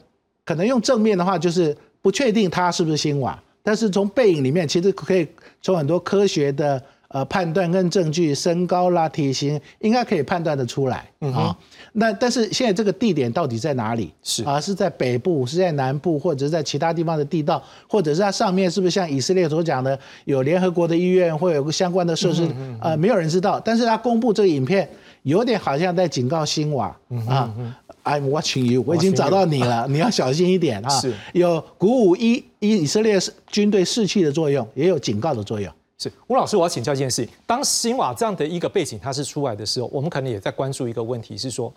[0.45, 3.43] 可能用正面的话，就是不确定他是不是新瓦。
[3.63, 5.27] 但是从背影里面，其实可以
[5.61, 11.57] 从很多科学的呃判断跟证据，身高啦、体型，应该可以判断得出来嗯啊。
[11.93, 14.13] 那但是现在这个地点到底在哪里？
[14.23, 22.49] 是啊，是在北部，是在南部，或者是在其他地方的地道，或者是它上面是不是像以色列所讲的，有联合国的医院，或有个相关的设施？
[22.81, 23.61] 呃，没有人知道。
[23.61, 24.89] 但是他公布这个影片，
[25.23, 26.97] 有点好像在警告新瓦
[27.29, 27.55] 啊。
[28.05, 30.89] I'm watching you，我已经找到你了， 你要小心一点啊！
[30.89, 35.73] 是，有鼓舞以以以色列军队士气的作用，也有警告的作用。
[35.99, 41.73] 是，吴老师，我要请教一件事情：当新瓦这样的一个背景它是出来的时候，我们可能也在关注一个问题，是说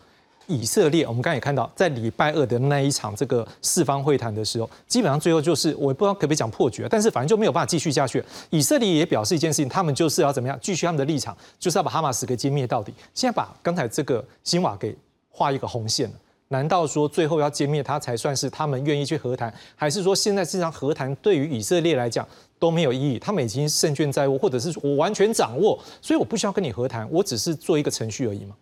[0.48, 8.24] 以色列，我们刚才也看到，在礼拜二的那一场这个四方会谈的时候，基本上最后就是我不知道可不可以讲破局，但是反正就没有办法继续下去。
[8.50, 12.92] 以色列也表示一件事情，他们就是要怎么样继续他们的立场，就是要把哈马斯给歼灭到底。
[13.14, 14.96] 现在把刚才这个新瓦给
[15.36, 16.10] 画一个红线。
[16.50, 22.26] 难道说最后要歼灭他才算是他们愿意去和谈，还是说现在这场和谈对于以色列来讲
[22.60, 23.18] 都没有意义？
[23.18, 28.56] 他们已经胜券在握，或者是我完全掌握，所以我不需要跟你和谈，我只是做一个程序而已嘛。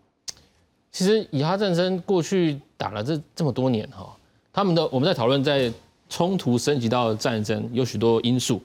[0.94, 4.16] 其实以哈战争过去打了这这么多年哈，
[4.54, 5.72] 他们的我们在讨论在
[6.08, 8.62] 冲突升级到战争有许多因素，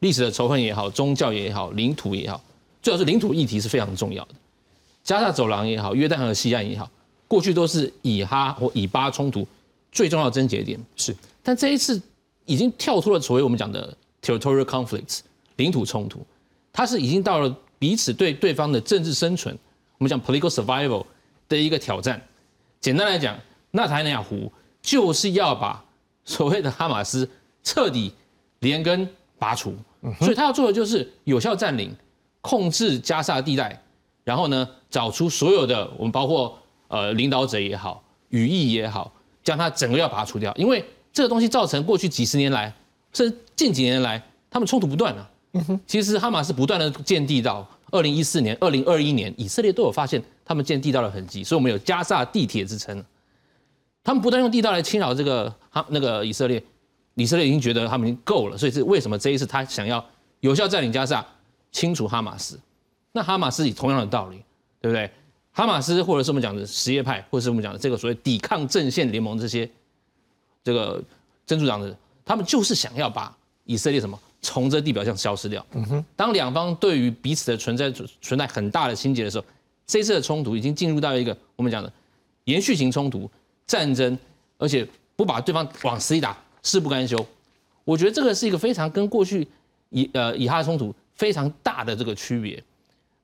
[0.00, 2.38] 历史的仇恨也好，宗教也好，领土也好，
[2.82, 4.34] 最好是领土议题是非常重要的。
[5.02, 6.90] 加沙走廊也好，约旦河西岸也好。
[7.30, 9.46] 过去都是以哈或以巴冲突
[9.92, 11.14] 最重要的症结点是，
[11.44, 12.02] 但这一次
[12.44, 15.20] 已经跳脱了所谓我们讲的 territorial conflicts
[15.54, 16.26] 领土冲突，
[16.72, 19.56] 它是已经到了彼此对对方的政治生存，
[19.98, 21.06] 我们讲 political survival
[21.48, 22.20] 的一个挑战。
[22.80, 23.38] 简单来讲，
[23.70, 24.50] 纳塔尼亚胡
[24.82, 25.84] 就是要把
[26.24, 27.30] 所谓的哈马斯
[27.62, 28.12] 彻底
[28.58, 29.72] 连根拔除，
[30.18, 31.94] 所以他要做的就是有效占领、
[32.40, 33.80] 控制加沙地带，
[34.24, 36.58] 然后呢找出所有的我们包括。
[36.90, 39.12] 呃，领导者也好，羽翼也好，
[39.44, 42.74] 将它整个要把它除掉，因为这个东西造成过去几十年来，
[43.12, 45.30] 甚至近几年来，他们冲突不断啊。
[45.86, 53.04] 其实哈马斯不断的建地道，二零一四年、二零二一年，以色列都有发现他们建地道的痕迹，所以我们有加沙地铁之称。
[54.02, 56.60] 他们不断用地道来侵扰这个哈那个以色列，
[57.14, 60.04] 以色列已经觉得他们已经够了，所以是为什么这一次他想要
[60.40, 61.24] 有效占领加沙，
[61.70, 62.58] 清除哈马斯？
[63.12, 64.42] 那哈马斯以同样的道理，
[64.80, 65.10] 对不对？
[65.52, 69.68] 哈马斯，或者是我们讲的什叶派，或者是我们讲的这个所谓抵抗阵线联盟这些，
[70.62, 71.02] 这个
[71.44, 75.66] 真主党的，他们就是想要把以色列什么从这地表上消失掉。
[75.72, 76.04] 嗯哼。
[76.14, 79.44] 当两方对于彼此的存在存在很大的心结的时候，
[79.86, 81.92] 这次的冲突已经进入到一个我们讲的
[82.44, 83.28] 延续型冲突、
[83.66, 84.16] 战争，
[84.56, 84.86] 而且
[85.16, 87.26] 不把对方往死里打，誓不甘休。
[87.84, 89.46] 我觉得这个是一个非常跟过去
[89.88, 92.62] 以呃以哈冲突非常大的这个区别。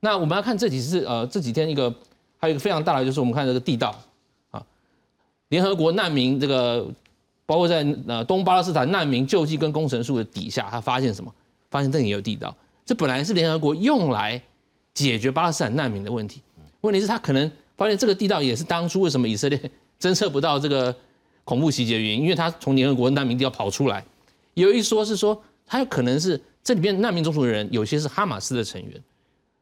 [0.01, 1.95] 那我们要看这几次呃这几天一个。
[2.39, 3.99] 还有一个非常大的，就是我们看这个地道
[4.51, 4.63] 啊，
[5.49, 6.87] 联合国难民这个，
[7.47, 11.33] 包括在呃东巴勒斯坦难民救济跟工程术的底下，他发现什么？
[11.71, 12.55] 发现这里也有地道。
[12.85, 14.41] 这本来是联合国用来
[14.95, 16.43] 解决巴勒斯坦难民的问题，
[16.83, 19.59] 问题是他可能发现这个地道也是当初为什么以色列
[19.99, 20.95] 侦测不到这个
[21.45, 24.05] 恐怖袭击的原因，因为他从联合国难民地要跑出来。
[24.55, 29.03] 有一说是说，他有可能是这里面难民中属的人有些是哈马斯的成员，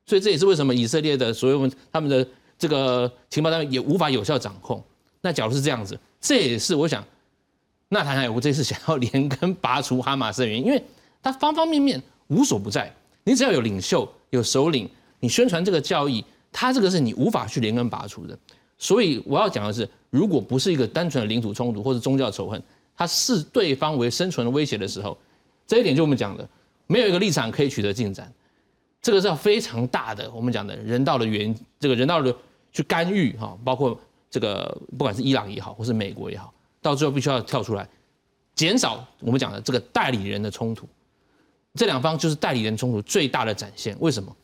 [0.07, 2.27] 所以这也是为什么以色列的所有他们的。
[2.59, 4.83] 这个情报单位也无法有效掌控。
[5.21, 7.05] 那假如是这样子，这也是我想，
[7.89, 10.83] 纳坦海胡这次想要连根拔除哈马斯的原因，因为
[11.23, 12.93] 他方方面面无所不在。
[13.25, 14.89] 你只要有领袖、有首领，
[15.21, 18.39] 你宣传这个教义，他这个是你无法去连根拔除的。
[18.77, 22.63] 所以我要讲的是，如果不是一个单纯的领土冲突或者宗教仇恨，
[22.97, 25.17] 它视对方为生存的威胁的时候，
[25.67, 26.47] 这一点就我们讲的，
[26.87, 28.31] 没有一个立场可以取得进展。
[29.05, 32.35] 这个是要非常大的，我们讲的人道的原这个人道的
[32.73, 37.87] 去干预哈，包括这个不管是伊朗也好，或是美国也好，到最后必须要跳出来，
[38.55, 40.89] 减少我们讲的这个代理人的冲突。
[41.75, 43.95] 这两方就是代理人冲突最大的展现。
[44.01, 44.35] 为什么？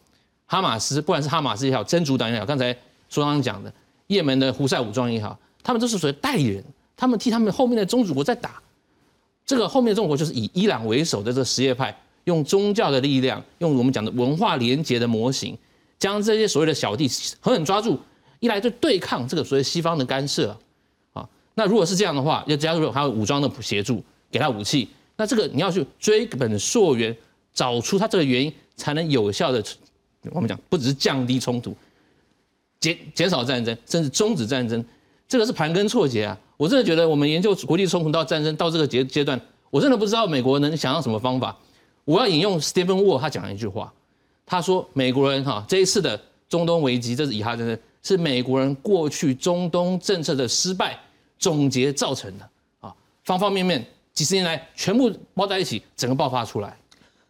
[0.44, 2.76] 哈马斯不管是哈马斯也好，真主党也好，刚才
[3.08, 3.72] 说刚讲的，
[4.08, 6.62] 也门的胡塞武装也好，他们都是属于代理人，
[6.94, 8.60] 他们替他们后面的宗主国在打。
[9.46, 15.56] 这个后面的中国就是以伊朗为首的这个什叶派，用宗教的力量，用我们讲的文化连结的模型，
[15.98, 17.08] 将这些所谓的小弟
[17.40, 17.98] 狠狠抓住，
[18.40, 20.56] 一来就对抗这个所谓西方的干涉
[21.12, 21.28] 啊。
[21.54, 24.88] 那如果是这样的话，要加入还有武装的协助，给他武器。
[25.16, 27.14] 那这个你要去追本溯源，
[27.52, 29.62] 找出他这个原因，才能有效的，
[30.30, 31.74] 我们讲不只是降低冲突，
[32.78, 34.82] 减减少战争，甚至终止战争，
[35.28, 36.38] 这个是盘根错节啊！
[36.56, 39.38] 我真的觉得我们研究国际冲突到战争到这个阶阶段，
[39.70, 41.56] 我真的不知道美国能想到什么方法。
[42.04, 43.92] 我要引用 Stephen Wall 他讲的一句话，
[44.44, 50.98] 他说美国人哈这一次的中东危机，这是以哈战争，是美国人过去中东政策的失败
[51.38, 52.48] 总结造成的
[52.80, 53.84] 啊，方方面面。
[54.12, 56.76] 几十年来全部包在一起，整个爆发出来。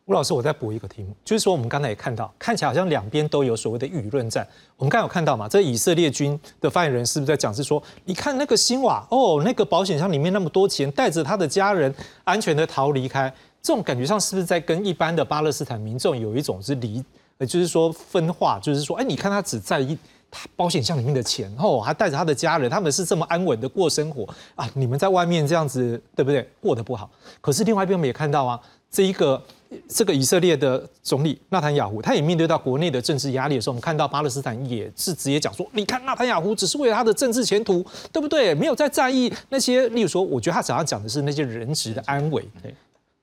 [0.06, 4.44] 吴老师，我再补一个题目，就是说我们刚才也看到，看起来好像两边都有所谓的舆论战。
[4.76, 7.54] 我们刚有看到嘛，这以色列军的发言人是不是在讲？
[7.54, 17.04] 是说，你看那个新瓦哦，那个保险箱里面那么多钱，带着他的家人安全的逃离开，这种感觉上是不是在跟一般的巴勒斯坦民众有一种是离，
[17.38, 19.96] 呃，就是说分化，就是说，哎，你看他只在意。
[20.32, 24.64] 他保险箱里面的钱，哦，还带着他的家人，他们是这么安稳的过生活啊！
[24.74, 26.48] 你们在外面这样子，对不对？
[26.60, 27.10] 过得不好。
[27.40, 29.42] 可是另外一边我们也看到啊，这一个
[29.88, 38.54] 这个以色列的总理纳坦雅胡，他也面对到国内的政治压力的时候，我们看到巴勒斯坦也是直接讲说，你看纳坦雅胡只是为了他的政治前途，对不对？
[38.54, 42.48] 没有在在意那些，例如说，我觉得他想要讲的是那些人质的安危。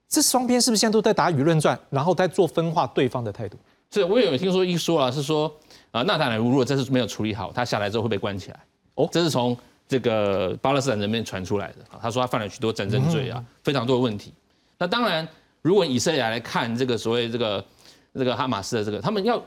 [0.10, 3.58] 对，这双边是不是现在都在打舆论战，然后在做分化对方的态度？
[3.91, 5.54] 是，我也有听说一说啊，是说。
[5.89, 8.60] 啊，纳坦雅胡如果这次没有处理好，他下来之后会被关起来。
[8.96, 11.76] 哦，这是从这个巴勒斯坦人面传出来的。
[12.02, 14.34] 他说他犯了许多战争罪啊，非常多的问题。
[14.78, 15.26] 那当然，
[15.62, 17.65] 如果以色列来看这个所谓这个
[18.13, 19.41] 这个哈马斯的这个，他们要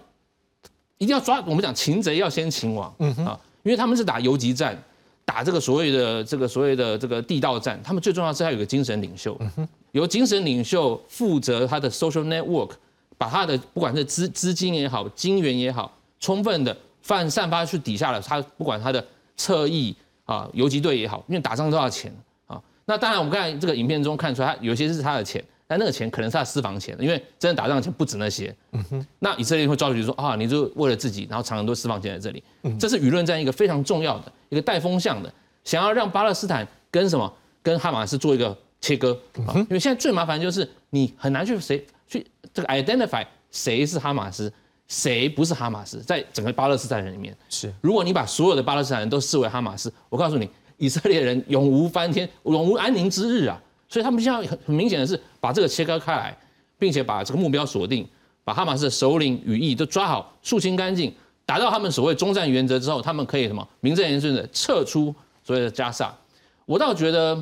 [0.96, 4.83] 一定要抓我们讲擒贼要先擒王嗯啊，因为他们是打游击战，
[5.31, 7.81] 打这个所谓的这个所谓的这个地道战。
[7.85, 9.38] 他们最重要是要有个精神领袖，
[9.93, 12.73] 由精神领袖负责他的 social network，
[13.16, 15.97] 把他的不管是资资金也好，金源也好。
[16.19, 19.03] 充分的放散发去底下了，他不管他的
[19.37, 22.12] 侧翼啊，游击队也好，因为打仗都要钱
[22.49, 22.61] 啊。
[22.85, 28.53] 那当然，我们刚才这个影片中看出来，他有些是他的钱，但那个钱可能是他私房钱，因为真的打仗的钱不止那些。
[28.73, 29.07] 嗯哼。
[29.21, 32.43] 那以色列会抓住说啊，你就为了自己，然后藏很多私房钱在这里。
[32.65, 32.77] 嗯。
[32.77, 39.17] 这是舆论战一个非常重要的一个带风向的，想要让巴勒斯坦跟什么跟哈马斯做一个切割。
[39.37, 44.53] 嗯因为现在最麻烦就是你很难去谁去这个 identify 谁是哈马斯。
[44.89, 46.01] 谁不是哈马斯？
[46.01, 53.63] 在整个巴勒斯坦人里面，是如果你把所有的巴勒斯坦人都视为哈马斯，我告诉你，以色列人永无翻天、永无安宁之日啊！
[53.90, 56.35] 所以他们现在很很明显的是把这个切割开来，
[56.79, 58.09] 并且把这个目标锁定，
[58.42, 61.12] 把哈马斯的首领羽翼都抓好、肃清干净，
[61.44, 66.11] 达到他们所谓中战原则之后，他们可以什么名正言顺的撤出所谓的加沙。
[66.64, 67.38] 我倒觉得，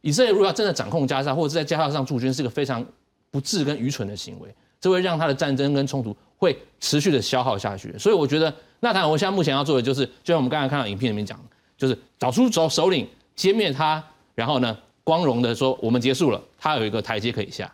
[0.00, 2.84] 以色列如果要真的掌控加沙，或者是在加沙上驻军，是个非常
[3.30, 6.16] 不智跟愚蠢的行为，这会让他的战争跟冲突。
[6.40, 11.38] 会持续的消耗下去，所以我觉得，那当然，我现在目前要做的就是，就像我们刚才看到影片里面讲，
[11.76, 14.02] 就是找出首首领，歼灭他，
[14.34, 14.74] 然后呢，
[15.10, 17.68] 光荣的说我们结束了，他有一个台阶可以下。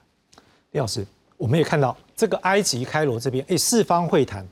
[0.71, 4.43] 李老师，我们也看到这个埃及开罗这边，哎，四方会谈，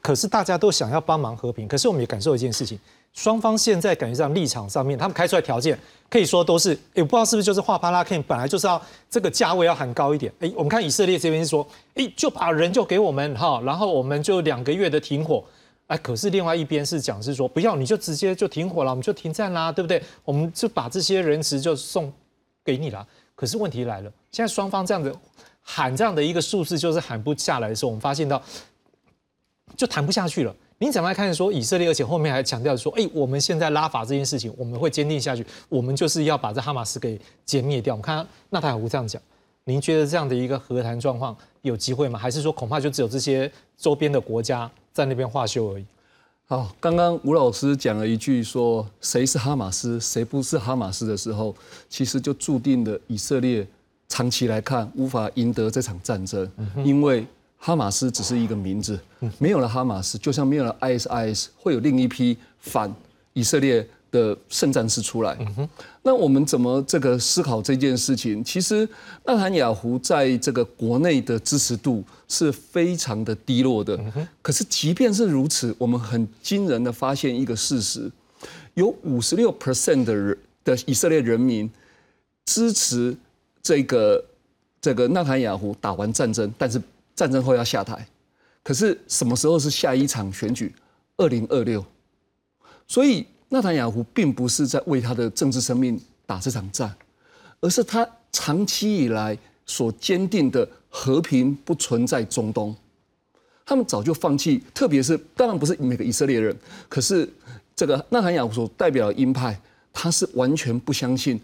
[0.00, 2.76] 可是大家都想要帮忙和平，可是我们也感受一件事情。
[3.12, 5.78] 双方现在感觉上立场上面，他们开出来条件
[6.10, 10.32] 可以说都是，哎，不知道是不是就是画帕拉 K，本来就是要这个价位要喊高一点。
[10.40, 11.64] 哎，我们看以色列这边说，
[11.94, 15.44] 哎，就把人就给我们哈，然后我们就两个月的停火。
[15.86, 20.02] 哎，可是另外一边是讲是说，不要你就直接就停火了，我们就停战啦，对不对？
[20.24, 22.12] 我们就把这些人质就送
[22.64, 23.06] 给你了。
[23.34, 25.14] 可是问题来了，现在双方这样子
[25.60, 28.40] 喊这样的一个数字，就是喊不下来的时候，我们发现到
[29.76, 30.54] 就谈不下去了。
[30.78, 31.32] 您怎么来看？
[31.32, 37.94] 说以色列，而且后面还强调说，哎，我们现在拉法这件事情，我们会坚定下去，我们就是要把这哈马斯给歼灭掉。
[37.94, 39.22] 我们看纳塔尔胡这样讲，
[39.64, 42.18] 您觉得这样的一个和谈状况有机会吗？
[42.18, 45.84] 还是说恐怕就只有这些周边的国家在那边画秀而已？
[46.46, 51.54] 好，刚刚吴老师讲了一句说谁是哈马斯，谁不是哈马斯的时候，
[51.88, 53.66] 其实就注定了以色列
[54.08, 56.50] 长期来看无法赢得这场战争，
[56.84, 57.26] 因为。
[57.64, 58.98] 哈马斯只是一个名字，
[59.38, 62.92] 没有了哈马斯，就像没有了 ISIS，会有另一批反
[63.34, 65.36] 以色列的圣战士出来。
[66.02, 68.44] 那我们怎么这个思考这件事情？
[68.44, 68.88] 其实
[69.24, 73.98] 纳坦雅胡在这个国内的支持度是非常的低落的。
[74.40, 78.08] 可是即便是如此，我们很惊人的发现一个事实：
[78.74, 81.68] 有五十六 percent 的人的以色列人民
[82.44, 83.16] 支持
[83.62, 84.24] 这个
[84.80, 86.80] 这个纳坦雅胡打完战争，但是
[87.14, 88.06] 战争后要下台。
[88.62, 90.72] 可是什么时候是下一场选举？
[91.16, 91.84] 二零二六。
[92.88, 96.90] 所以纳坦雅胡并不是在为他的政治生命打这场战，
[97.60, 99.36] 而是他长期以来
[99.66, 102.74] 所坚定的和平不存在中东。
[103.66, 106.56] 他们早就放弃，特别是当然不是每个以色列人，
[106.88, 107.30] 可是
[107.76, 109.60] 这个纳坦雅胡所代表的鹰派，
[109.92, 111.38] 他是完全不相信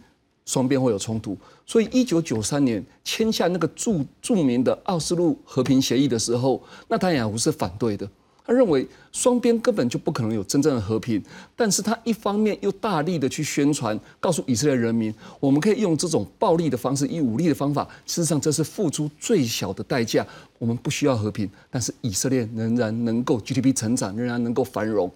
[0.47, 1.37] 双边会有冲突。
[1.67, 8.09] 所以一九九三年签下那个著著名的奥斯陆和平协议的时候，纳坦雅胡是反对的。
[8.49, 11.23] 他认为双边根本就不可能有真正的和平，
[11.55, 20.27] 但是他一方面又大力的去宣传，告诉以色列人民，我们可以用这种暴力的方式，以武力的方法，事实上这是付出最小的代价，
[20.59, 25.13] 我们不需要和平，但是以色列仍然能够 GDP 成长，仍然能够繁荣。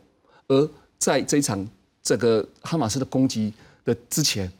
[0.48, 0.68] 而
[0.98, 1.66] 在这一场
[2.02, 4.52] 这个哈马斯的攻击的之前，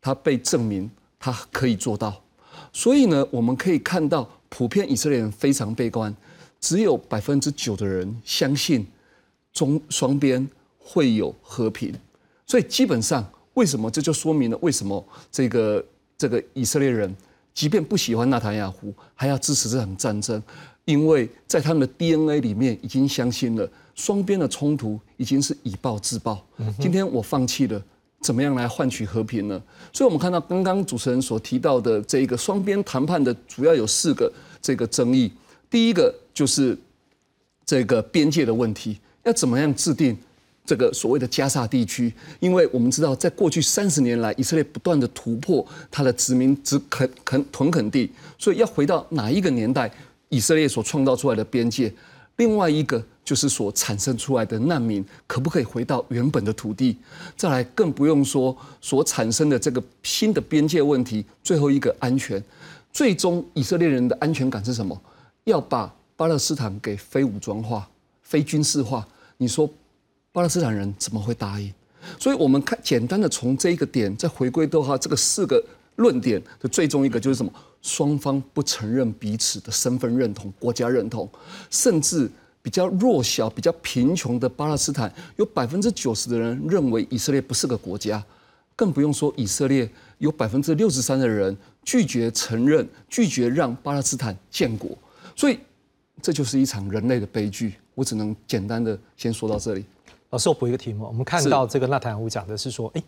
[0.00, 2.22] 他被证明他可以做到。
[2.72, 6.16] 所以呢，我们可以看到，普遍以色列人非常悲观。
[6.60, 8.86] 只有百分之九的人相信
[9.52, 10.48] 中双边
[10.78, 11.94] 会有和平，
[12.46, 15.84] 所以基本上为什么这就说明了为什么这个
[16.18, 17.14] 这个以色列人
[17.54, 20.42] 即便不喜欢纳坦雅胡，还要支持这场战争，
[20.84, 26.44] 因为在他们的 DNA 里面已经相信了双边的冲突已经是以暴制暴。
[26.78, 27.82] 今天我放弃了，
[28.20, 29.62] 怎么样来换取和平呢？
[29.90, 34.30] 所以我们看到刚刚主持人所提到的这一个双边谈判的主要有四个
[34.60, 35.32] 这个争议。
[35.70, 36.76] 第一个就是
[37.64, 40.14] 这个边界的问题，要怎么样制定
[40.66, 42.12] 这个所谓的加沙地区？
[42.40, 49.90] 因为我们知道，在过去三十年来，以色列不断的突破它的殖民殖垦垦屯垦地，所以要回到哪一个年代，
[50.28, 51.90] 以色列所创造出来的边界？
[52.36, 56.98] 另外一个就是所产生出来的难民，可不可以回到原本的土地？
[57.34, 61.24] 再来，更不用说所产生的这个新的边界问题。
[61.42, 62.44] 最后一个安全，
[62.92, 65.00] 最终以色列人的安全感是什么？
[65.44, 67.88] 要把巴勒斯坦给非武装化、
[68.22, 69.06] 非军事化，
[69.36, 69.68] 你说
[70.32, 71.72] 巴勒斯坦人怎么会答应？
[72.18, 75.62] 所以，我们看简单的从这一个点再回归的话，这个四个
[75.96, 77.52] 论点的最终一个就是什么？
[77.82, 81.28] 双方不承认彼此的身份认同、国家认同，
[81.70, 82.28] 甚至
[82.62, 88.24] 比较弱小、比较贫穷的巴勒斯坦，有百分之九十的人认为以色列不是个国家，
[88.74, 89.88] 更不用说以色列
[90.18, 94.96] 有百分之六十三的人拒绝承认、拒绝让巴勒斯坦建国。
[95.36, 95.58] 所以，
[96.22, 97.74] 这就是一场人类的悲剧。
[97.94, 99.84] 我只能简单的先说到这里。
[100.30, 101.06] 老师，我补一个题目。
[101.06, 103.02] 我们看到这个纳坦雅胡讲的是说，哎，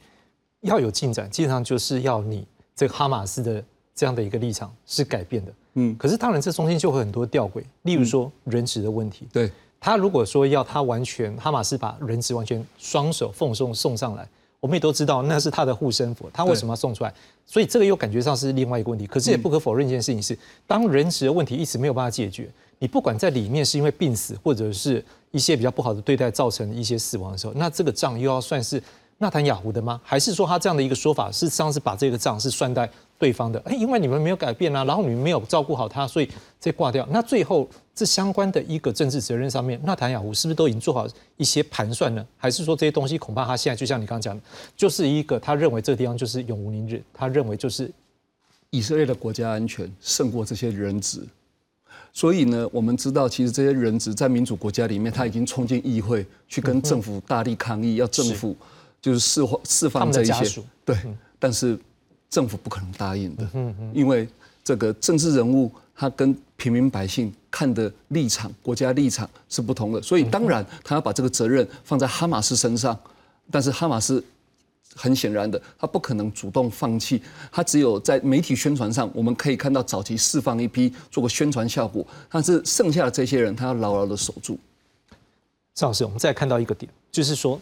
[0.61, 3.63] 要有进展，基本上就是要你这个哈马斯的
[3.95, 5.53] 这样的一个立场是改变的。
[5.75, 5.97] 嗯。
[5.97, 9.27] 可是当然，这中间就会很多吊诡，例如说人质的问题。
[9.33, 9.51] 对。
[9.81, 14.29] 他如果说要他完全哈马斯把人质完全双手奉送送上来。
[14.61, 17.15] 我们也都知道那是他的护身符，他为什么要送出来？
[17.47, 19.07] 所以这个又感觉上是另外一个问题。
[19.07, 20.37] 可是也不可否认一件事情是，
[20.67, 28.83] 当人质的问题一直没有办法解决，你不管在里面是因为病死，或者是一些比较不好的对待造成一些死亡的时候，那这个账又要算是
[29.19, 30.01] 纳坦雅胡的吗？
[30.05, 32.89] 还是说他这样的一个说法，事实上是把这个账是算在？
[33.19, 36.29] 对方的，哎，因为你们没有改变啊，然后你们没有照顾好他，所以
[36.61, 37.05] 这挂掉。
[37.11, 41.05] 那最后这相关的一个政治责任上面，纳坦雅胡是不是都已经做好
[41.37, 42.25] 一些盘算呢？
[42.37, 44.43] 还是说这些东西恐怕他现在就像你刚刚讲的，
[44.77, 47.91] 就是一个他认为这个地方就是永无宁日，他认为就是
[48.71, 51.27] 以色列的国家安全胜过这些人质。
[52.13, 58.57] 所以呢，我们知道其实这些人质在民主国家里面，他已经冲进议会去跟政府大力抗议，要政府
[59.01, 60.63] 就是释放释放这一些。
[60.85, 60.97] 对，
[61.39, 61.79] 但是。
[62.31, 63.49] 政府不可能答应的，
[63.95, 64.29] 因为
[64.63, 72.95] 这个政治人物他跟平民百姓看的立场、国家立场是不同的，所以当然他要把这个责任放在哈马斯身上。
[73.51, 74.23] 但是哈马斯
[74.95, 84.59] 很显然的，他不可能主动放弃，他只有在媒体宣传上，我们可以看到早期释放一批做个宣传效果，但是剩下的这些人，他要牢牢的守住。
[85.75, 87.61] 赵老师，我们再看到一个点，就是说。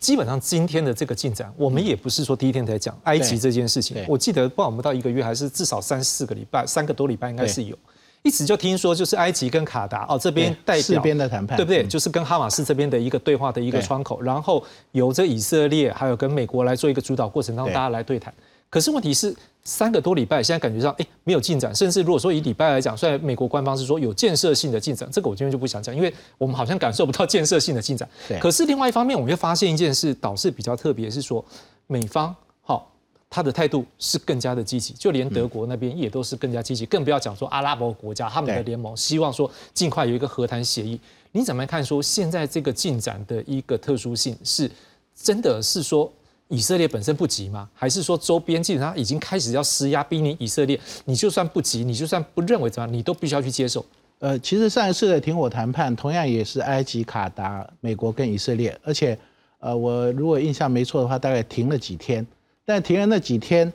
[0.00, 4.04] 基本上今天的这个进展，我们也不是说第一天才讲埃及这件事情。
[4.08, 7.78] 我记得不，我们到一个月还是至少三四个礼拜，三个多礼拜应该是有，
[8.24, 11.86] 一直就听说就是埃及跟卡达哦这边代表边的谈判，对不对？
[11.86, 18.32] 就是跟哈马斯这边的一个对话的一个窗口，然后由这以色列还有跟美国来做一个主导过程当中，大家来对谈。
[18.70, 28.08] 可是问题是三个多礼拜，现在感觉上哎没有进展，甚至如果说以礼拜来讲，虽然美国官方是说有建设性的进展，这个我今天就不想讲，因为我们好像感受不到建设性的进展。
[28.40, 31.44] 可是另外一方面，我们又发现一件事，倒是比较特别，是说
[31.86, 32.90] 美方好。
[33.34, 41.00] 他的态度是更加的积极，就连德国那边也都是更加积极，更不要讲说阿拉伯国家他们的联盟，希望说尽快有一个和谈协议。
[41.32, 41.84] 你怎么看？
[41.84, 44.70] 说现在这个进展的一个特殊性，是
[45.16, 46.08] 真的是说
[46.46, 47.68] 以色列本身不急吗？
[47.74, 53.84] 还是说周边基本上已经开始要施压，逼你以色列，你就算不急，你就算不认为怎么样，你都必须要去接受？
[54.20, 59.18] 呃，其实上一次的停火谈判，同样也是埃及、卡达、美国跟以色列，而且
[59.58, 62.24] 呃，我如果印象没错的话，大概停了几天。
[62.64, 63.72] 但停了那几天，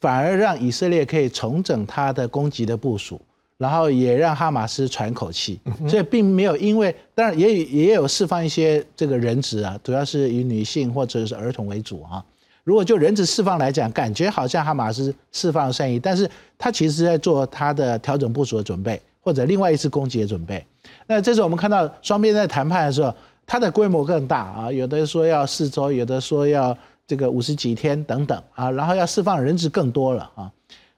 [0.00, 3.20] 反而让以色列可以重整他的攻击的部署，
[3.56, 5.60] 然后也让哈马斯喘口气。
[5.88, 12.24] 所以并没有因为，当然也也有释放一些这个人质啊，主要是以女性或者是儿童为主啊。
[12.64, 20.66] 如果就人质释放来讲，感觉好像哈马斯释放善意，但是他其实是在做他的调整部署的准备，或者另外一次攻击的准备。
[21.06, 23.14] 那这次我们看到双边在谈判的时候，
[23.46, 26.76] 它的规模更大啊，有的说要四周，有的说要。
[27.06, 30.50] 这个五十几天等等啊，然后要释放人质更多了啊。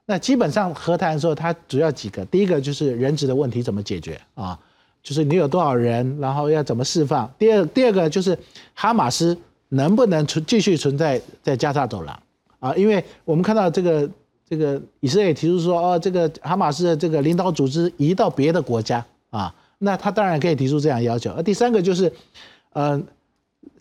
[0.06, 4.58] 那基本上和谈的时候，它主要几个，第一个就是人质的问题怎么解决啊？
[5.02, 7.30] 就是你有多少人，然后要怎么释放。
[7.38, 8.36] 第二，第二个就是
[8.74, 9.36] 哈马斯
[9.68, 12.22] 能不能存继续存在在加沙走廊
[12.58, 12.74] 啊？
[12.74, 14.08] 因为我们看到这个
[14.48, 21.30] 这个以色列提出说，哦，这个哈马斯的这个领导组织移到别的国家啊，那他当然可以提出这样要求。
[21.32, 22.10] 而第三个就是，
[22.72, 23.06] 嗯。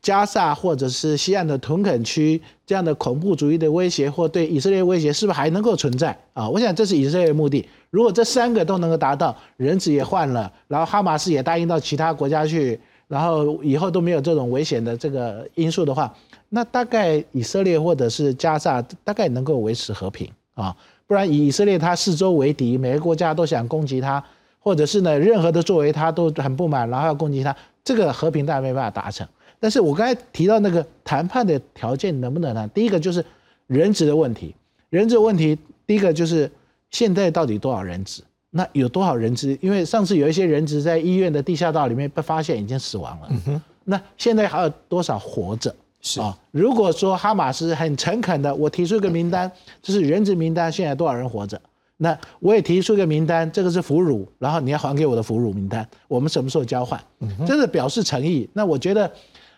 [0.01, 6.47] 加萨或者是西岸的屯垦区这样的恐怖主义的威胁或对以色列威胁是不是还能够存在啊？
[6.47, 7.67] 我想这是以色列的目的。
[7.89, 16.13] 如果这三个都能够达到，人质也换了，然后哈马斯也答应到其他国家去，然后以后都没有这种危险的这个因素的话，
[16.49, 20.75] 那大概以色列或者是加萨大概能够维持和平啊。
[21.05, 24.21] 不然以以色列他四周为敌，每个国家都想攻击他，
[24.59, 29.25] 或者是呢任何的作为他都很不满，然后要攻击他，这个和平大然没办法达成。
[29.59, 32.67] 但是我刚才提到那个谈判的条件能不能呢？
[32.73, 33.25] 第一个就是
[33.65, 34.53] 人质的问题，
[34.89, 36.49] 人质问题，第一个就是
[36.91, 38.21] 现在到底多少人质？
[38.51, 39.57] 那有多少人质？
[39.61, 45.75] 因为上次有一些人质在医院的地下道里面被发现已经死亡了，那现在还有多少活着？
[46.01, 49.51] 是啊，如果说哈马斯很诚恳的，我提出一个名单，
[49.81, 51.59] 就是人质名单，现在多少人活着？
[51.97, 57.03] 那我也提出一个名单，这个是俘虏，然后你要还给我的俘虏名单，我们什么时候交换？
[57.45, 58.47] 这是表示诚意。
[58.53, 59.11] 那我觉得。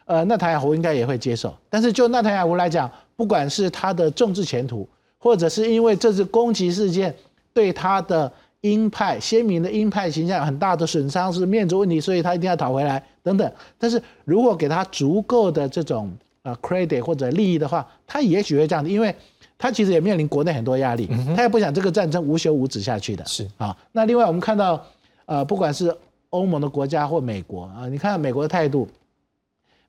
[0.10, 4.90] 呃，纳塔雅胡应该也会接受，但是就纳塔雅胡来讲，不管是他的政治前途，
[5.20, 7.14] 或者是因为这次攻击事件
[7.54, 8.32] 对他的
[8.62, 13.52] 鹰派鲜明的鹰派形象很大的损伤，是面子问题，所以他一定要讨回来等等。
[13.78, 19.16] 但是如果给他足够的这种呃 credit 或者利益的话，他也许会这样子，因为
[19.60, 23.24] 他其实也面临国内很多压力，他也不想这个战争无休无止下去的。
[23.28, 24.84] 是啊，那另外我们看到，
[25.28, 25.96] 呃，不管是
[26.32, 28.88] 欧盟的国家或美国啊，你看美国的态度。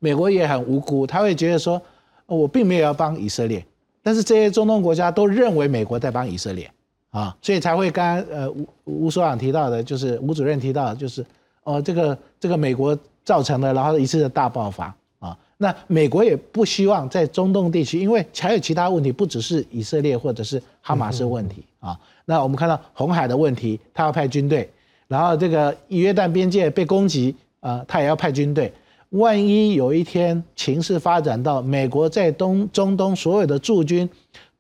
[0.01, 1.81] 美国也很无辜，他会觉得说，
[2.27, 3.65] 我并没有要帮以色列，
[4.03, 6.69] 但是这些中东国家都认为美国在帮以色列
[7.11, 11.25] 啊，所以才会刚刚呃吴吴所长提到的，就是吴主任提到，就是
[11.65, 24.71] 哦这个这个美国造成的，然后一次的大爆发啊，那美国也不希望在中东地区，因为还有其他问题，不只是以色列或者是哈马斯问题啊，那我们看到红海的问题，他要派军队，
[25.09, 28.73] 然后这个以约旦边界被攻击啊，他也要派军队。
[29.11, 34.09] 万一有一天情势发展到美国在东中东所有的驻军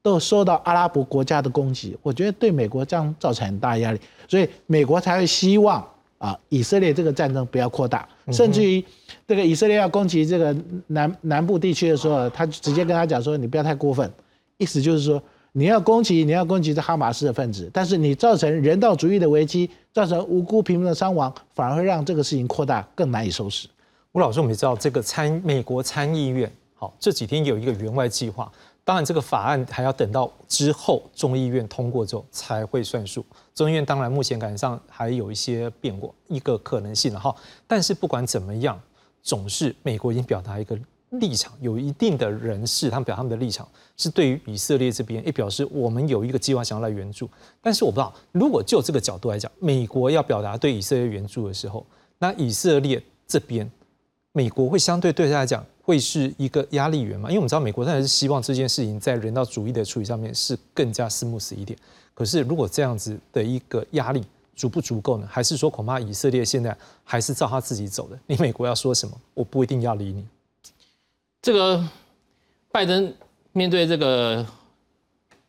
[0.03, 5.87] 都受到阿拉伯国家的攻击，我觉得对美国将造成很大压力，所以美国才会希望
[6.19, 8.83] 啊以色列这个战争不要扩大，甚至于
[9.29, 10.57] 这个以色列要攻击这个
[10.89, 14.11] 南南部地区的时候，他直接跟他讲说你不要太过分，
[14.57, 15.23] 意思就是说
[15.53, 23.69] 你要攻击你要攻击这哈马斯的分子，但是你造成人道主义的危机，造成无辜平民的伤亡，反而会让这个事情扩大更难以收拾。
[24.13, 28.51] 吴老师，我们也知道这个参美国参议院，好这几天有一个员外计划，
[28.83, 33.25] 当然这个法案还要等到之后众议院通过之后才会算数。
[33.55, 37.33] 众议院当然目前感觉上还有一些变过一个可能性了哈，
[37.69, 38.81] 但是不管怎么样，
[39.23, 40.77] 总是美国已经表达一个
[41.11, 47.31] 立场，有一定的人士他们表达他们的立场是对于以色列这边也表示我们有一个计划想要来援助，
[47.63, 51.87] 但是我不知道如果就这个角度来讲，美国要表达对以色列援助的时候，
[52.19, 53.71] 那以色列这边。
[54.33, 57.29] 美国会相对对他来讲会是一个压力源嘛？
[57.29, 61.79] 因为我们知道美国当然是希望这件事情在人道主义的处理上面是更加 smooth 一点。
[62.15, 64.23] 可是如果这样子的一个压力
[64.55, 65.27] 足不足够呢？
[65.31, 68.19] 还是说恐怕以色列现在还是照他自己走的？
[68.27, 70.25] 你美国要说什么，我不一定要理你。
[71.41, 71.83] 这个
[72.71, 73.13] 拜登
[73.53, 74.47] 面对这个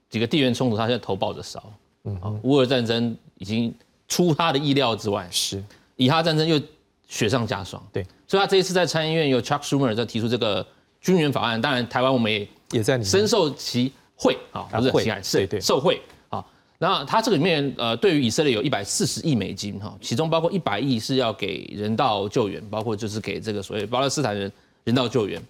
[0.09, 1.61] 几个地缘冲突，他现在头抱着烧。
[2.05, 3.75] 嗯，啊，乌俄战争已经
[4.07, 5.61] 出他的意料之外，是
[5.97, 6.59] 以哈战争又
[7.07, 7.85] 雪上加霜。
[7.91, 10.65] 对，所以他这一次在参议院有 Chuck Schumer 在提出这个
[11.01, 16.41] 军援法案，当然台湾我们也也在深受其惠啊，不是会其害，是受惠啊。
[16.77, 24.49] 那他这个里面呃，对于以色列有一百四十亿美金哈，其中包括一百亿是要给人道救援，包括就是给这个所谓巴勒斯坦人
[24.85, 25.41] 人道救援。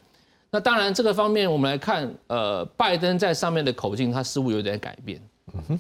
[0.49, 5.21] 那当然这个方面我们来看，呃，拜登在上面的口径他似乎有点改变。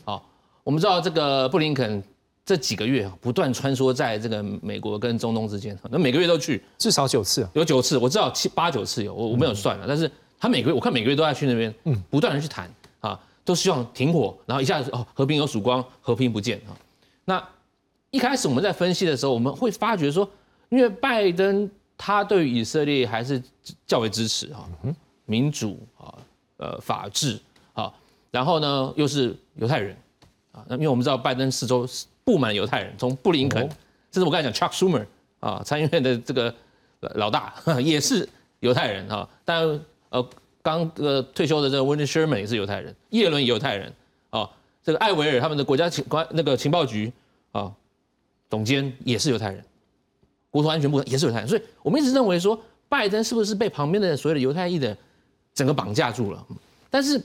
[0.05, 0.23] 好，
[0.63, 2.03] 我们知道这个布林肯
[2.43, 12.69] 这几个月啊不断穿梭在这个美国跟中东之间，那每个月都去，至少九次，有九次，我知道七八九次有，我我没有算了，但是他每个月我看每个月都在去那边，嗯，不断的去谈
[12.99, 16.73] 啊，都希望停火，然后一下子哦和平有曙光，和平不见啊。
[17.25, 17.49] 那
[18.09, 20.27] 一开始我们在分析的时候，我们会发觉说，
[20.69, 23.41] 因为拜登他对于以色列还是
[23.85, 24.67] 较为支持哈，
[25.25, 26.17] 民主啊，
[26.57, 27.39] 呃，法治
[27.73, 27.93] 啊，
[28.31, 29.95] 然后呢又是犹太人
[30.51, 31.87] 啊，那因为我们知道拜登四周
[32.23, 33.61] 布满犹太人，从布林肯，
[34.11, 35.05] 甚至我刚才讲 Chuck Schumer
[35.39, 36.53] 啊，参议院的这个
[37.15, 38.27] 老大 也是
[38.59, 40.29] 犹太人啊，但呃
[40.61, 43.91] 刚呃退休的这个 Wendy Sherman 也是犹太人，耶伦犹太人
[44.29, 44.49] 啊，
[44.83, 47.11] 这个艾维尔他们的国家情关那个情报局
[47.51, 47.71] 啊
[48.49, 49.63] 总监也是犹太人。
[50.49, 54.95] 国土安全部也是犹太人，所以我们一直认为说，拜登是不是被旁边的所有的犹太裔的
[55.53, 56.45] 整个绑架住了？
[56.89, 57.23] 但是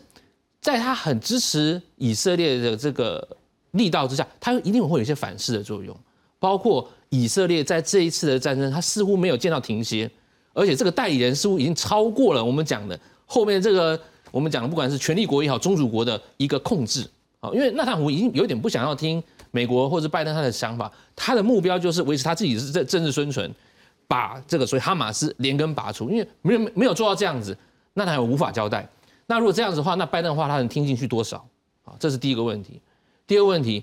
[0.60, 3.28] 在他很支持以色列的这个
[3.76, 5.96] 力道之下，他一定会有一些反噬的作用，
[6.38, 10.10] 包括以色列在这一次的战争，他似乎没有见到停歇，
[10.52, 13.98] 而且这个代理人似乎已经超过了我们讲的后面这个
[14.30, 17.08] 我们讲的不管是权力国也好，宗主国的一个控制
[17.40, 19.22] 啊，因为纳坦胡已经有点不想要听。
[19.52, 23.50] 美国或者拜登他的想法，他的目标就是维持他自己的政政治生存，
[24.06, 27.56] 把这个所以哈马斯连根拔除，因为没有没有做到这样子，
[27.94, 28.86] 那他无法交代。
[29.26, 31.38] 那如果这样子的话，那拜登的话他能听进去多少？
[31.84, 32.82] 啊，这是第一个问题。
[33.26, 33.82] 第二个问题，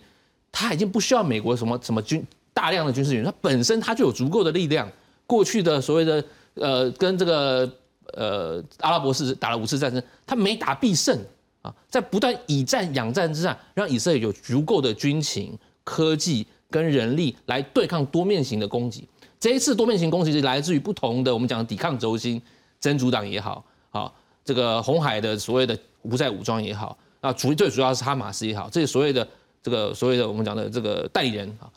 [0.51, 4.89] 他已经不需要美国什么什么军大量的军事援助，他本身他就有足够的力量。
[5.25, 6.23] 过去的所谓的
[6.55, 7.69] 呃跟这个
[8.13, 11.19] 呃阿拉伯士打了五次战争，他每打必胜。
[11.63, 19.07] 啊，在不断以战养战之下，让以色列有足够的军情、科技跟人力来对抗多面型的攻击。
[19.39, 22.41] 这一次多面型攻击是来自于不同的，我们讲抵抗轴心，
[22.81, 24.11] 真主党也好，啊，
[24.43, 29.25] 这个红海的所谓的无在武装也好，啊，主最主要是哈马斯也好，这些所谓的
[29.61, 31.71] 这个所谓的我们讲的这个代理人啊，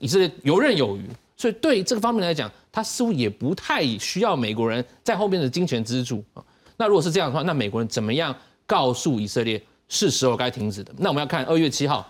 [0.00, 1.02] 以色列游刃有余。
[1.36, 6.42] 所以对这个方面来讲，他似乎也不太需要美国人在后面的金钱资助啊。
[6.76, 8.34] 那如果是这样的话，那美国人怎么样？
[8.66, 10.92] 告诉以色列是时候该停止的。
[10.98, 12.06] 那我们要看二月七号，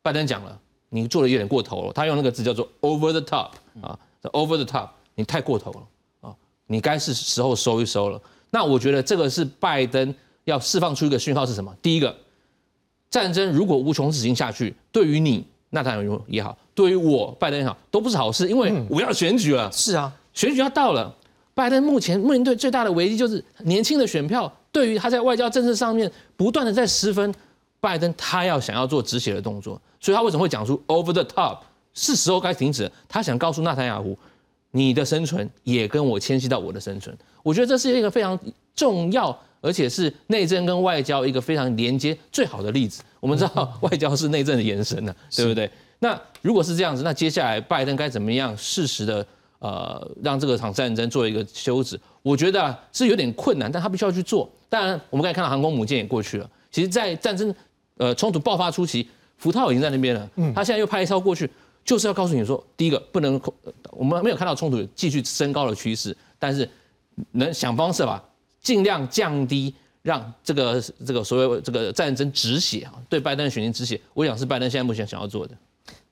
[0.00, 0.58] 拜登讲了，
[0.88, 1.92] 你做的有点过头了。
[1.92, 3.50] 他用那个字叫做 “over the top”
[3.82, 5.86] 啊，“over the top”，你太过头了
[6.22, 6.34] 啊，
[6.66, 8.18] 你该是时候收一收了。
[8.48, 10.14] 那我觉得这个是拜登
[10.48, 11.74] 要释放出一个讯号是什么？
[11.82, 12.14] 第一个，
[13.10, 19.70] 战争如果无穷止境下去，对于你纳坦雅也好，对于我拜登也好，都不是好事，因为我要选举了。
[19.70, 21.14] 是啊，选举要到了，
[21.52, 24.50] 拜登目前面对最大的危机就是年轻的选票。
[24.72, 27.34] 对于他在外交政策上面不断的在失分，
[27.80, 31.58] 拜登他要想要做止血的动作，所以他为什么会讲出 over the top，
[31.94, 32.90] 是时候该停止。
[33.08, 34.16] 他想告诉纳坦雅胡，
[34.78, 37.16] 你的生存也跟我牵系到我的生存。
[37.42, 38.38] 我觉得这是一个非常
[38.74, 43.02] 重要，而且是内政跟外交一个非常连接最好的例子。
[43.20, 45.70] 我们知道 外交是内政的延伸呢，对不对？
[45.98, 49.26] 那如果是这样子，那接下来拜登该怎么样适时的？
[49.60, 54.48] 呃，让这个场战争做一个休止，我觉得是有点困难，但他必须要去做。
[54.68, 56.48] 当然，我们刚才看到航空母舰也过去了。
[56.70, 57.52] 其实，在战争
[57.96, 60.30] 呃冲突爆发初期，福特已经在那边了。
[60.36, 61.50] 嗯，他现在又派一艘过去，
[61.88, 63.40] 就是要告诉你说，第一个不能，
[63.92, 66.68] 我们没有看到冲突继续升高的趋势，但是
[67.32, 68.22] 能想方设法
[68.60, 75.54] 尽量降低，让这个这个所谓这个战争止血啊，对拜登的选情止血，我想是拜登现在目前想要做的。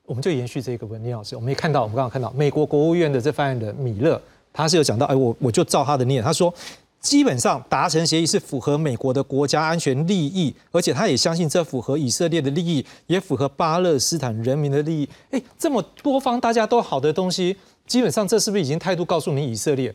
[0.03, 4.19] 我们就延续这个问题，老师，我们也看到，我们刚刚看到美国国务院的这发言人米勒，
[4.51, 6.51] 他是有讲到，哎，我我就照他的念，他说，
[6.99, 15.07] 基本上达成协议是符合美国的国家安全利益，而且他也相信这符合以色列的利益，也符合巴勒斯坦人民的利益。
[15.31, 19.93] 哎，这么多方大家都好的东西，基本上这是不是已经态度告诉你以色列，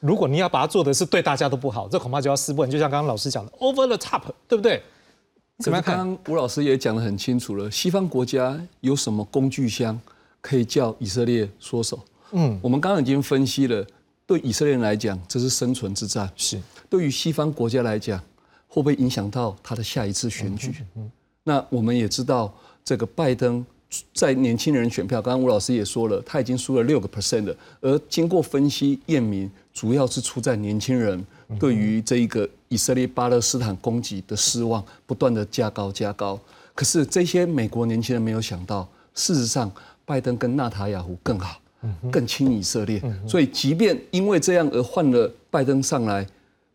[0.00, 2.66] 如果你要把它做的是对大家都不好，这恐怕就要撕破。
[2.66, 4.82] 就像刚刚老师讲的，over the top，对不对？
[5.58, 5.84] 怎么样？
[5.84, 7.68] 刚刚吴老师也讲得很清楚了。
[7.68, 10.00] 西方国家有什么工具箱
[10.40, 11.98] 可以叫以色列缩手？
[12.30, 13.84] 嗯，我们刚刚已经分析了，
[14.28, 16.60] 对以色列人来讲，这是生存之战；是
[16.90, 18.20] 对于西方国家来讲，
[18.68, 20.84] 会不会影响到他的下一次选举？
[20.96, 21.10] 嗯，
[21.44, 22.54] 那我们也知道，
[22.84, 23.64] 这个拜登
[24.12, 27.56] 在年轻人选票，刚刚吴老师也说了，他已经输了六个 percent 了。
[27.80, 31.24] 而经过分析验明，主要是出在年轻人
[31.58, 36.38] 对于这一个以色列巴勒斯坦攻击的失望，不断的加高加高。
[36.74, 39.72] 可是这些美国年轻人没有想到，事实上
[40.04, 41.58] 拜登跟纳塔雅胡更好，
[42.10, 43.02] 更亲以色列。
[43.26, 46.26] 所以即便因为这样而换了拜登上来，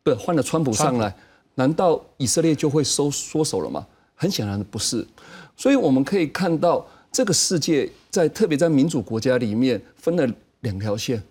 [0.03, 1.15] 不换了川普上来，
[1.55, 3.85] 难道以色列就会收缩手了吗？
[4.15, 5.05] 很显然的不是。
[5.55, 6.85] 所以我们可以看到。
[7.15, 10.27] 这个世界在特别在民主国家里面分了
[10.61, 11.21] 两条线，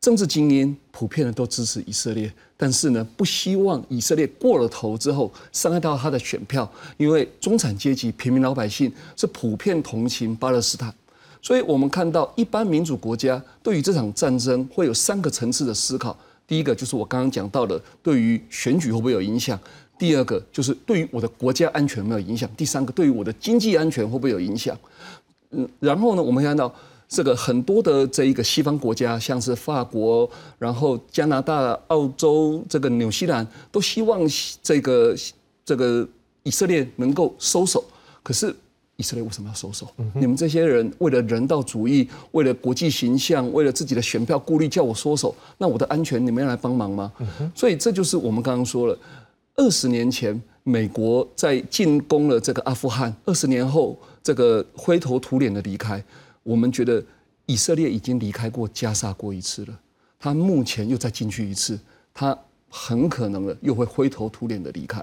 [0.00, 10.92] 政治精英普遍的都支持以色列，但是呢不希望以色列过了头之后伤害到他的选票，因为中产阶级、平民老百姓是普遍同情巴勒斯坦，
[11.42, 16.16] 所以我们看到一般民主国家对于这场战争会有三个层次的思考，
[16.46, 19.58] 第一个就是我刚刚讲到的，对于选举会不会有影响？
[19.98, 22.48] 第二个就是对于我的国家安全有没有影响？
[22.56, 24.76] 第三个对于我的经济安全会不会有影响？
[25.50, 26.72] 嗯，然后呢，我们看到
[27.08, 34.20] 这个很多的这一个西方国家，像是法国，然后加拿大、澳洲、这个纽西兰，都希望
[34.62, 35.14] 这个
[35.64, 36.08] 这个
[36.44, 37.84] 以色列能够收手。
[38.22, 38.54] 可是
[39.00, 39.88] 以色列为什么要收手？
[40.14, 47.10] 你们这些人为了人道主义，为了国际形象，为了自己的选票顾虑，叫我收手，那我的安全你们要来帮忙吗？
[47.54, 48.98] 所以这就是我们刚刚说了，
[49.56, 53.98] 二十年前美国在进攻了这个阿富汗，二十年后。
[54.22, 56.04] 这个灰头土脸的离开，
[56.42, 57.02] 我们觉得
[57.46, 59.80] 以色列已经离开过加沙过一次了，
[60.18, 61.80] 他目前又再进去一次，
[62.12, 62.38] 他
[62.68, 65.02] 很可能的又会灰头土脸的离开。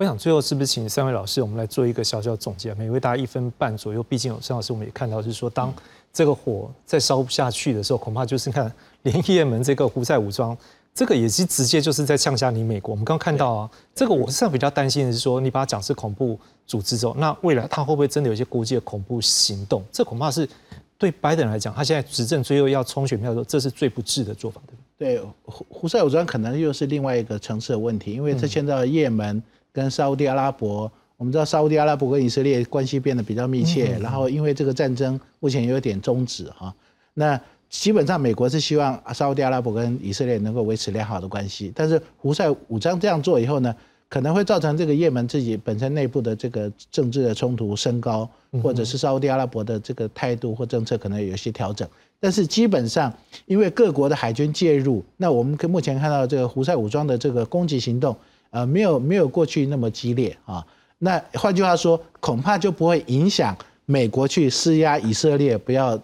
[0.00, 2.72] 我想最后是不是请三位老师，我们来做一个小小总结？
[2.72, 5.70] 每位大家一分半左右，毕竟有三老师我们也看到，是说当
[6.10, 8.72] 这个火再烧不下去的时候，恐怕就是看
[9.02, 10.56] 连夜门这个胡塞武装。
[10.94, 12.92] 这个也是直接就是在呛下你美国。
[12.92, 19.84] 我们刚刚看到啊，这个我是比较担心的是说，你把它讲是恐怖组织之后，那未来它会不会真的有一些国际的恐怖行动？
[19.92, 20.48] 这恐怕是
[20.96, 24.62] 对拜登来讲，他现在执政最后要冲选票的时候，这是最不智的做法，
[24.96, 25.22] 对对？
[25.44, 29.42] 胡胡塞武装可能又是另外一个层次的问题，因为这牵到也门
[29.72, 30.90] 跟沙地阿拉伯。
[31.16, 36.74] 我们知道沙地阿拉伯跟以色列关系变得比较密切，然后因为这个战争目前有点终止哈，
[37.14, 37.40] 那。
[37.70, 41.70] 基本上，美国是希望沙地阿拉伯跟以色列能够维持良好的关系。
[41.72, 43.72] 但是胡塞武装这样做以后呢，
[44.08, 48.28] 可能会造成这个也门自己本身内部的这个政治的冲突升高，
[48.60, 51.88] 或者是沙地阿拉伯的这个态度或政策可能有些调整。
[52.18, 53.14] 但是基本上，
[53.46, 58.16] 因为各国的海军介入，那我们跟目前看到这个胡塞武装的这个攻击行动，
[58.50, 60.64] 呃，没有没有过去那么激烈啊。
[60.98, 66.00] 那换句话说，恐怕就不会影响美国去施压以色列不要。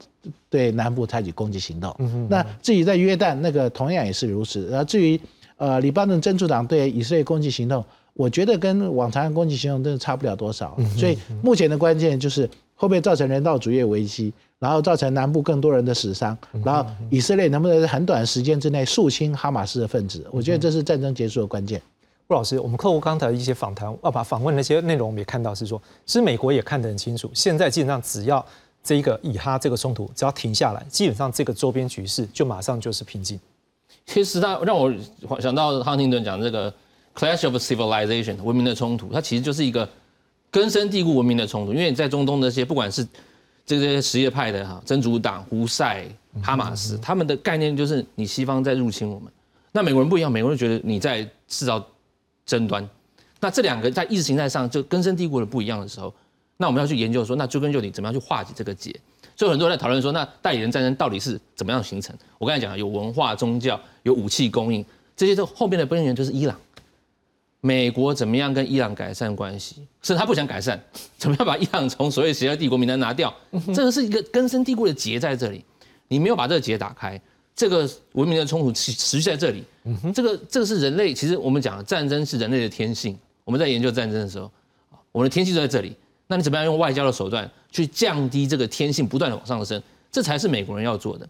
[0.51, 1.94] 对南部采取攻击行动，
[2.28, 4.66] 那至于在约旦那个同样也是如此。
[4.66, 5.20] 然后至于
[5.57, 10.76] 呃黎巴嫩真主党对以色列攻击行动，我觉得跟往常的攻击行动真的差不了多少。
[10.97, 12.44] 所以目前的关键就是
[12.74, 20.26] 会不会造成人道主义危机，然后造成南部更多人的死伤，然后以色列能不能在很短时间之内肃清哈马斯的分子？
[20.32, 21.80] 我觉得这是战争结束的关键。
[22.27, 28.45] 顾老师，我们客户刚才一些访谈，啊把访问那些内容，我们也看到是说，其实美国也看得很清楚，现在基本上只要。
[28.89, 33.37] 这一个以哈这个冲突只要停下来，基本上这个周边局势就马上就是平静。
[34.07, 34.95] 其实他让我
[35.41, 36.72] 想到哈廷顿讲这个
[37.12, 39.89] clash of civilization 文明的冲突，它其实就是一个
[40.53, 41.72] 根深蒂固文明的冲突。
[41.72, 43.05] 因为在中东那些不管是
[43.64, 46.07] 这些什叶派的哈真主党、胡塞、
[46.41, 49.29] 哈马斯，他们的概念就是你西方在入侵我们。
[49.72, 51.85] 那美国人不一样，美国人觉得你在制造
[52.47, 52.88] 争端。
[53.40, 56.14] 那这两个在意识形态上就根深蒂固的不一样的时候。
[56.57, 58.90] 那我们要去研究说，那追根究底，怎么样去化解这个结？
[59.36, 62.16] 所以很多人在讨论说，那代理人战争到底是怎么样形成？
[62.38, 64.82] 我刚才讲了，有文化、宗教，有武器供应，
[65.14, 66.59] 这些都后面的根源就是伊朗。
[67.61, 69.86] 美国怎么样跟伊朗改善关系？
[70.01, 70.82] 是他不想改善，
[71.18, 73.34] 怎么样把伊朗从所谓邪恶帝国名单拿掉？
[73.74, 75.62] 这个是一个根深蒂固的结在这里。
[76.09, 77.20] 你没有把这个结打开，
[77.57, 79.64] 这个文明的冲突持持续在这里。
[79.84, 83.18] 嗯这个这个是人类，其实我们讲战争是人类的天性。
[83.44, 84.50] 我们在研究战争的时候，
[85.11, 85.96] 我们的天性就在这里。
[86.26, 89.82] 那你怎么样用外交的手段去降低这个天性不断的往上升？
[90.11, 91.28] 这才是美国人要做的。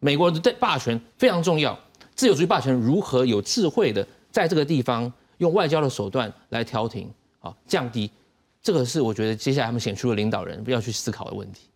[0.00, 1.78] 美国的霸权非常重要，
[2.14, 7.10] 自由主义霸权如何有智慧的在这个地方用外交的手段来调停
[7.40, 8.10] 啊，降低，
[8.62, 11.68] 这个是我觉得接下来他们选出的领导人要去思考的问题。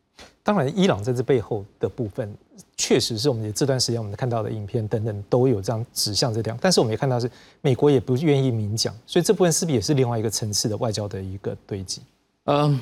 [0.42, 2.34] 当然，伊朗在这背后的部分，
[2.76, 12.00] 确实是我们这段时间我们看到的影片等等都有这样指向这样，但是我们也看到是美国也不愿意明讲，所以这部分势必也是另外一个层次的外交的一个堆积。
[12.46, 12.80] 嗯，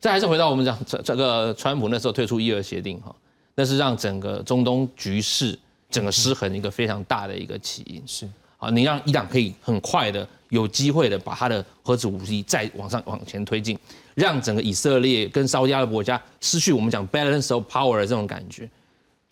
[0.00, 3.14] 这还是回到我们讲这这个川普那时候退出伊尔协定哈，
[3.54, 5.58] 那是让整个中东局势
[5.90, 8.02] 整个失衡一个非常大的一个起因。
[8.06, 8.26] 是，
[8.58, 13.78] 啊，你让伊朗可以很快的有机会的把他的核子武器再往上往前推进，
[14.14, 18.68] 让整个以色列跟沙特阿拉伯家失去我们讲 balance of power 的这种感觉，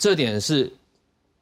[0.02, 0.68] 这点是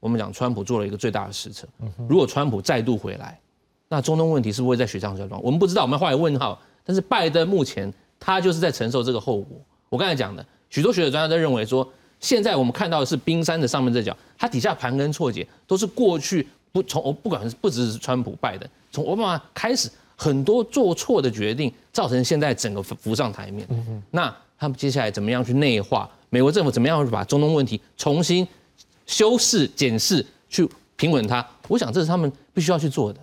[0.01, 1.67] 我们讲川普做了一个最大的失策。
[2.07, 3.41] 如果川普再度回来，
[3.89, 5.41] 那中东问题是不是会在雪上加霜？
[5.43, 6.61] 我们不知道，我们画一个问号。
[6.85, 9.57] 但是拜登目前他就是在承受这个后果。
[9.89, 11.91] 我刚才讲的，许多学者专家都认为说，
[12.21, 23.67] 现在我们看到的是冰山的上面这角，它底下盘根错节，都是过去不从不管是不只是川普拜登，从奥巴马开始很多做错的决定，造成现在整个浮上台面。
[24.11, 26.07] 那他们接下来怎么样去内化？
[26.31, 28.47] 美国政府怎么样去把中东问题重新
[29.05, 31.45] 修饰、检视、去平稳它？
[31.69, 33.21] 我想这是他们必须要去做的。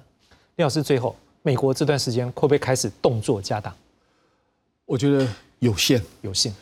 [0.58, 3.74] 李老师，最后，美国这段时间会不会开始动作加大？
[4.86, 5.28] 我觉得
[5.60, 6.54] 有限，有限。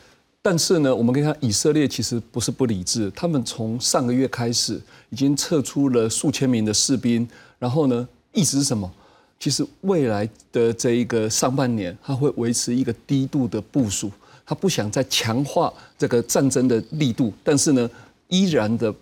[0.42, 4.80] 但是呢，我们可以看以色列其实不是不理智，他们从上个月开始
[5.10, 7.28] 已经撤出了数千名的士兵，
[7.58, 8.92] 然后呢，意思是什么？
[9.40, 14.12] 其实未来的这一个上半年，它会维持一个低度的部署，
[14.46, 17.90] 他不想再强化这个战争的力度，但是呢，
[18.28, 18.94] 依然的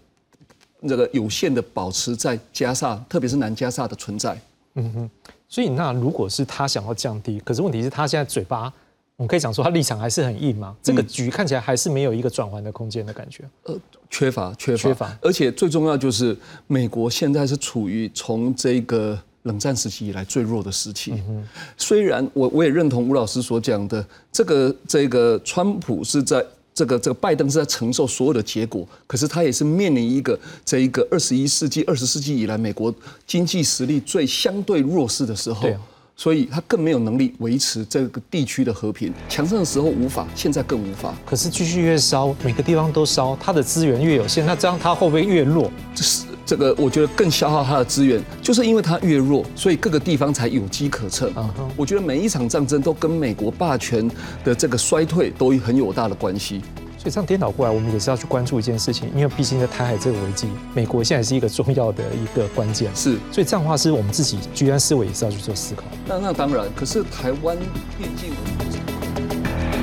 [0.87, 4.39] 这个有限的保持在加沙，特别是南加沙的存在。
[4.75, 5.09] 嗯哼，
[5.47, 8.73] 所以那如果是他想要降低，可是问题是他现在嘴巴，
[9.17, 10.75] 我们可以讲说他立场还是很硬嘛？
[10.81, 13.43] 这个局看起来还是没有一个转换的空间的感觉。
[13.63, 13.77] 呃，
[14.09, 15.17] 缺乏，缺乏，缺乏。
[15.21, 16.35] 而且最重要就是
[16.67, 21.13] 美国现在是处于从这个冷战时期以来最弱的时期。
[21.77, 26.45] 虽然我我也认同吴老师所讲的，这个这个川普是在。
[26.75, 32.91] 这个这个拜登是在承受所有的结果，可是他也是面临一个这一个二十一世纪、二十世纪以来美国
[33.27, 35.69] 经济实力最相对弱势的时候，
[36.17, 39.13] 所以他更没有能力维持这个地区的和平。
[39.29, 41.13] 强盛的时候无法，现在更无法。
[41.23, 45.69] 可是继续越烧，每个地方都烧，它的资源越有限，那这样它会不会越弱？
[45.93, 46.25] 这是。
[46.45, 51.31] 这个我觉得更消耗它的资源，就是因为它越弱，所以各个地方才有机可乘。
[51.75, 54.09] 我觉得每一场战争都跟美国霸权
[54.43, 56.61] 的这个衰退都很有大的关系。
[56.97, 62.89] 所以这样颠倒过来，我们也是要去关注一件事情，因为毕竟在台海这个危机，美国现在是一个重要的一个关键。
[62.95, 65.83] 是，所以这样的话，是我们自己居安思危也是要去做思考。
[66.07, 67.57] 那那当然，可是台湾
[67.97, 68.92] 毕竟。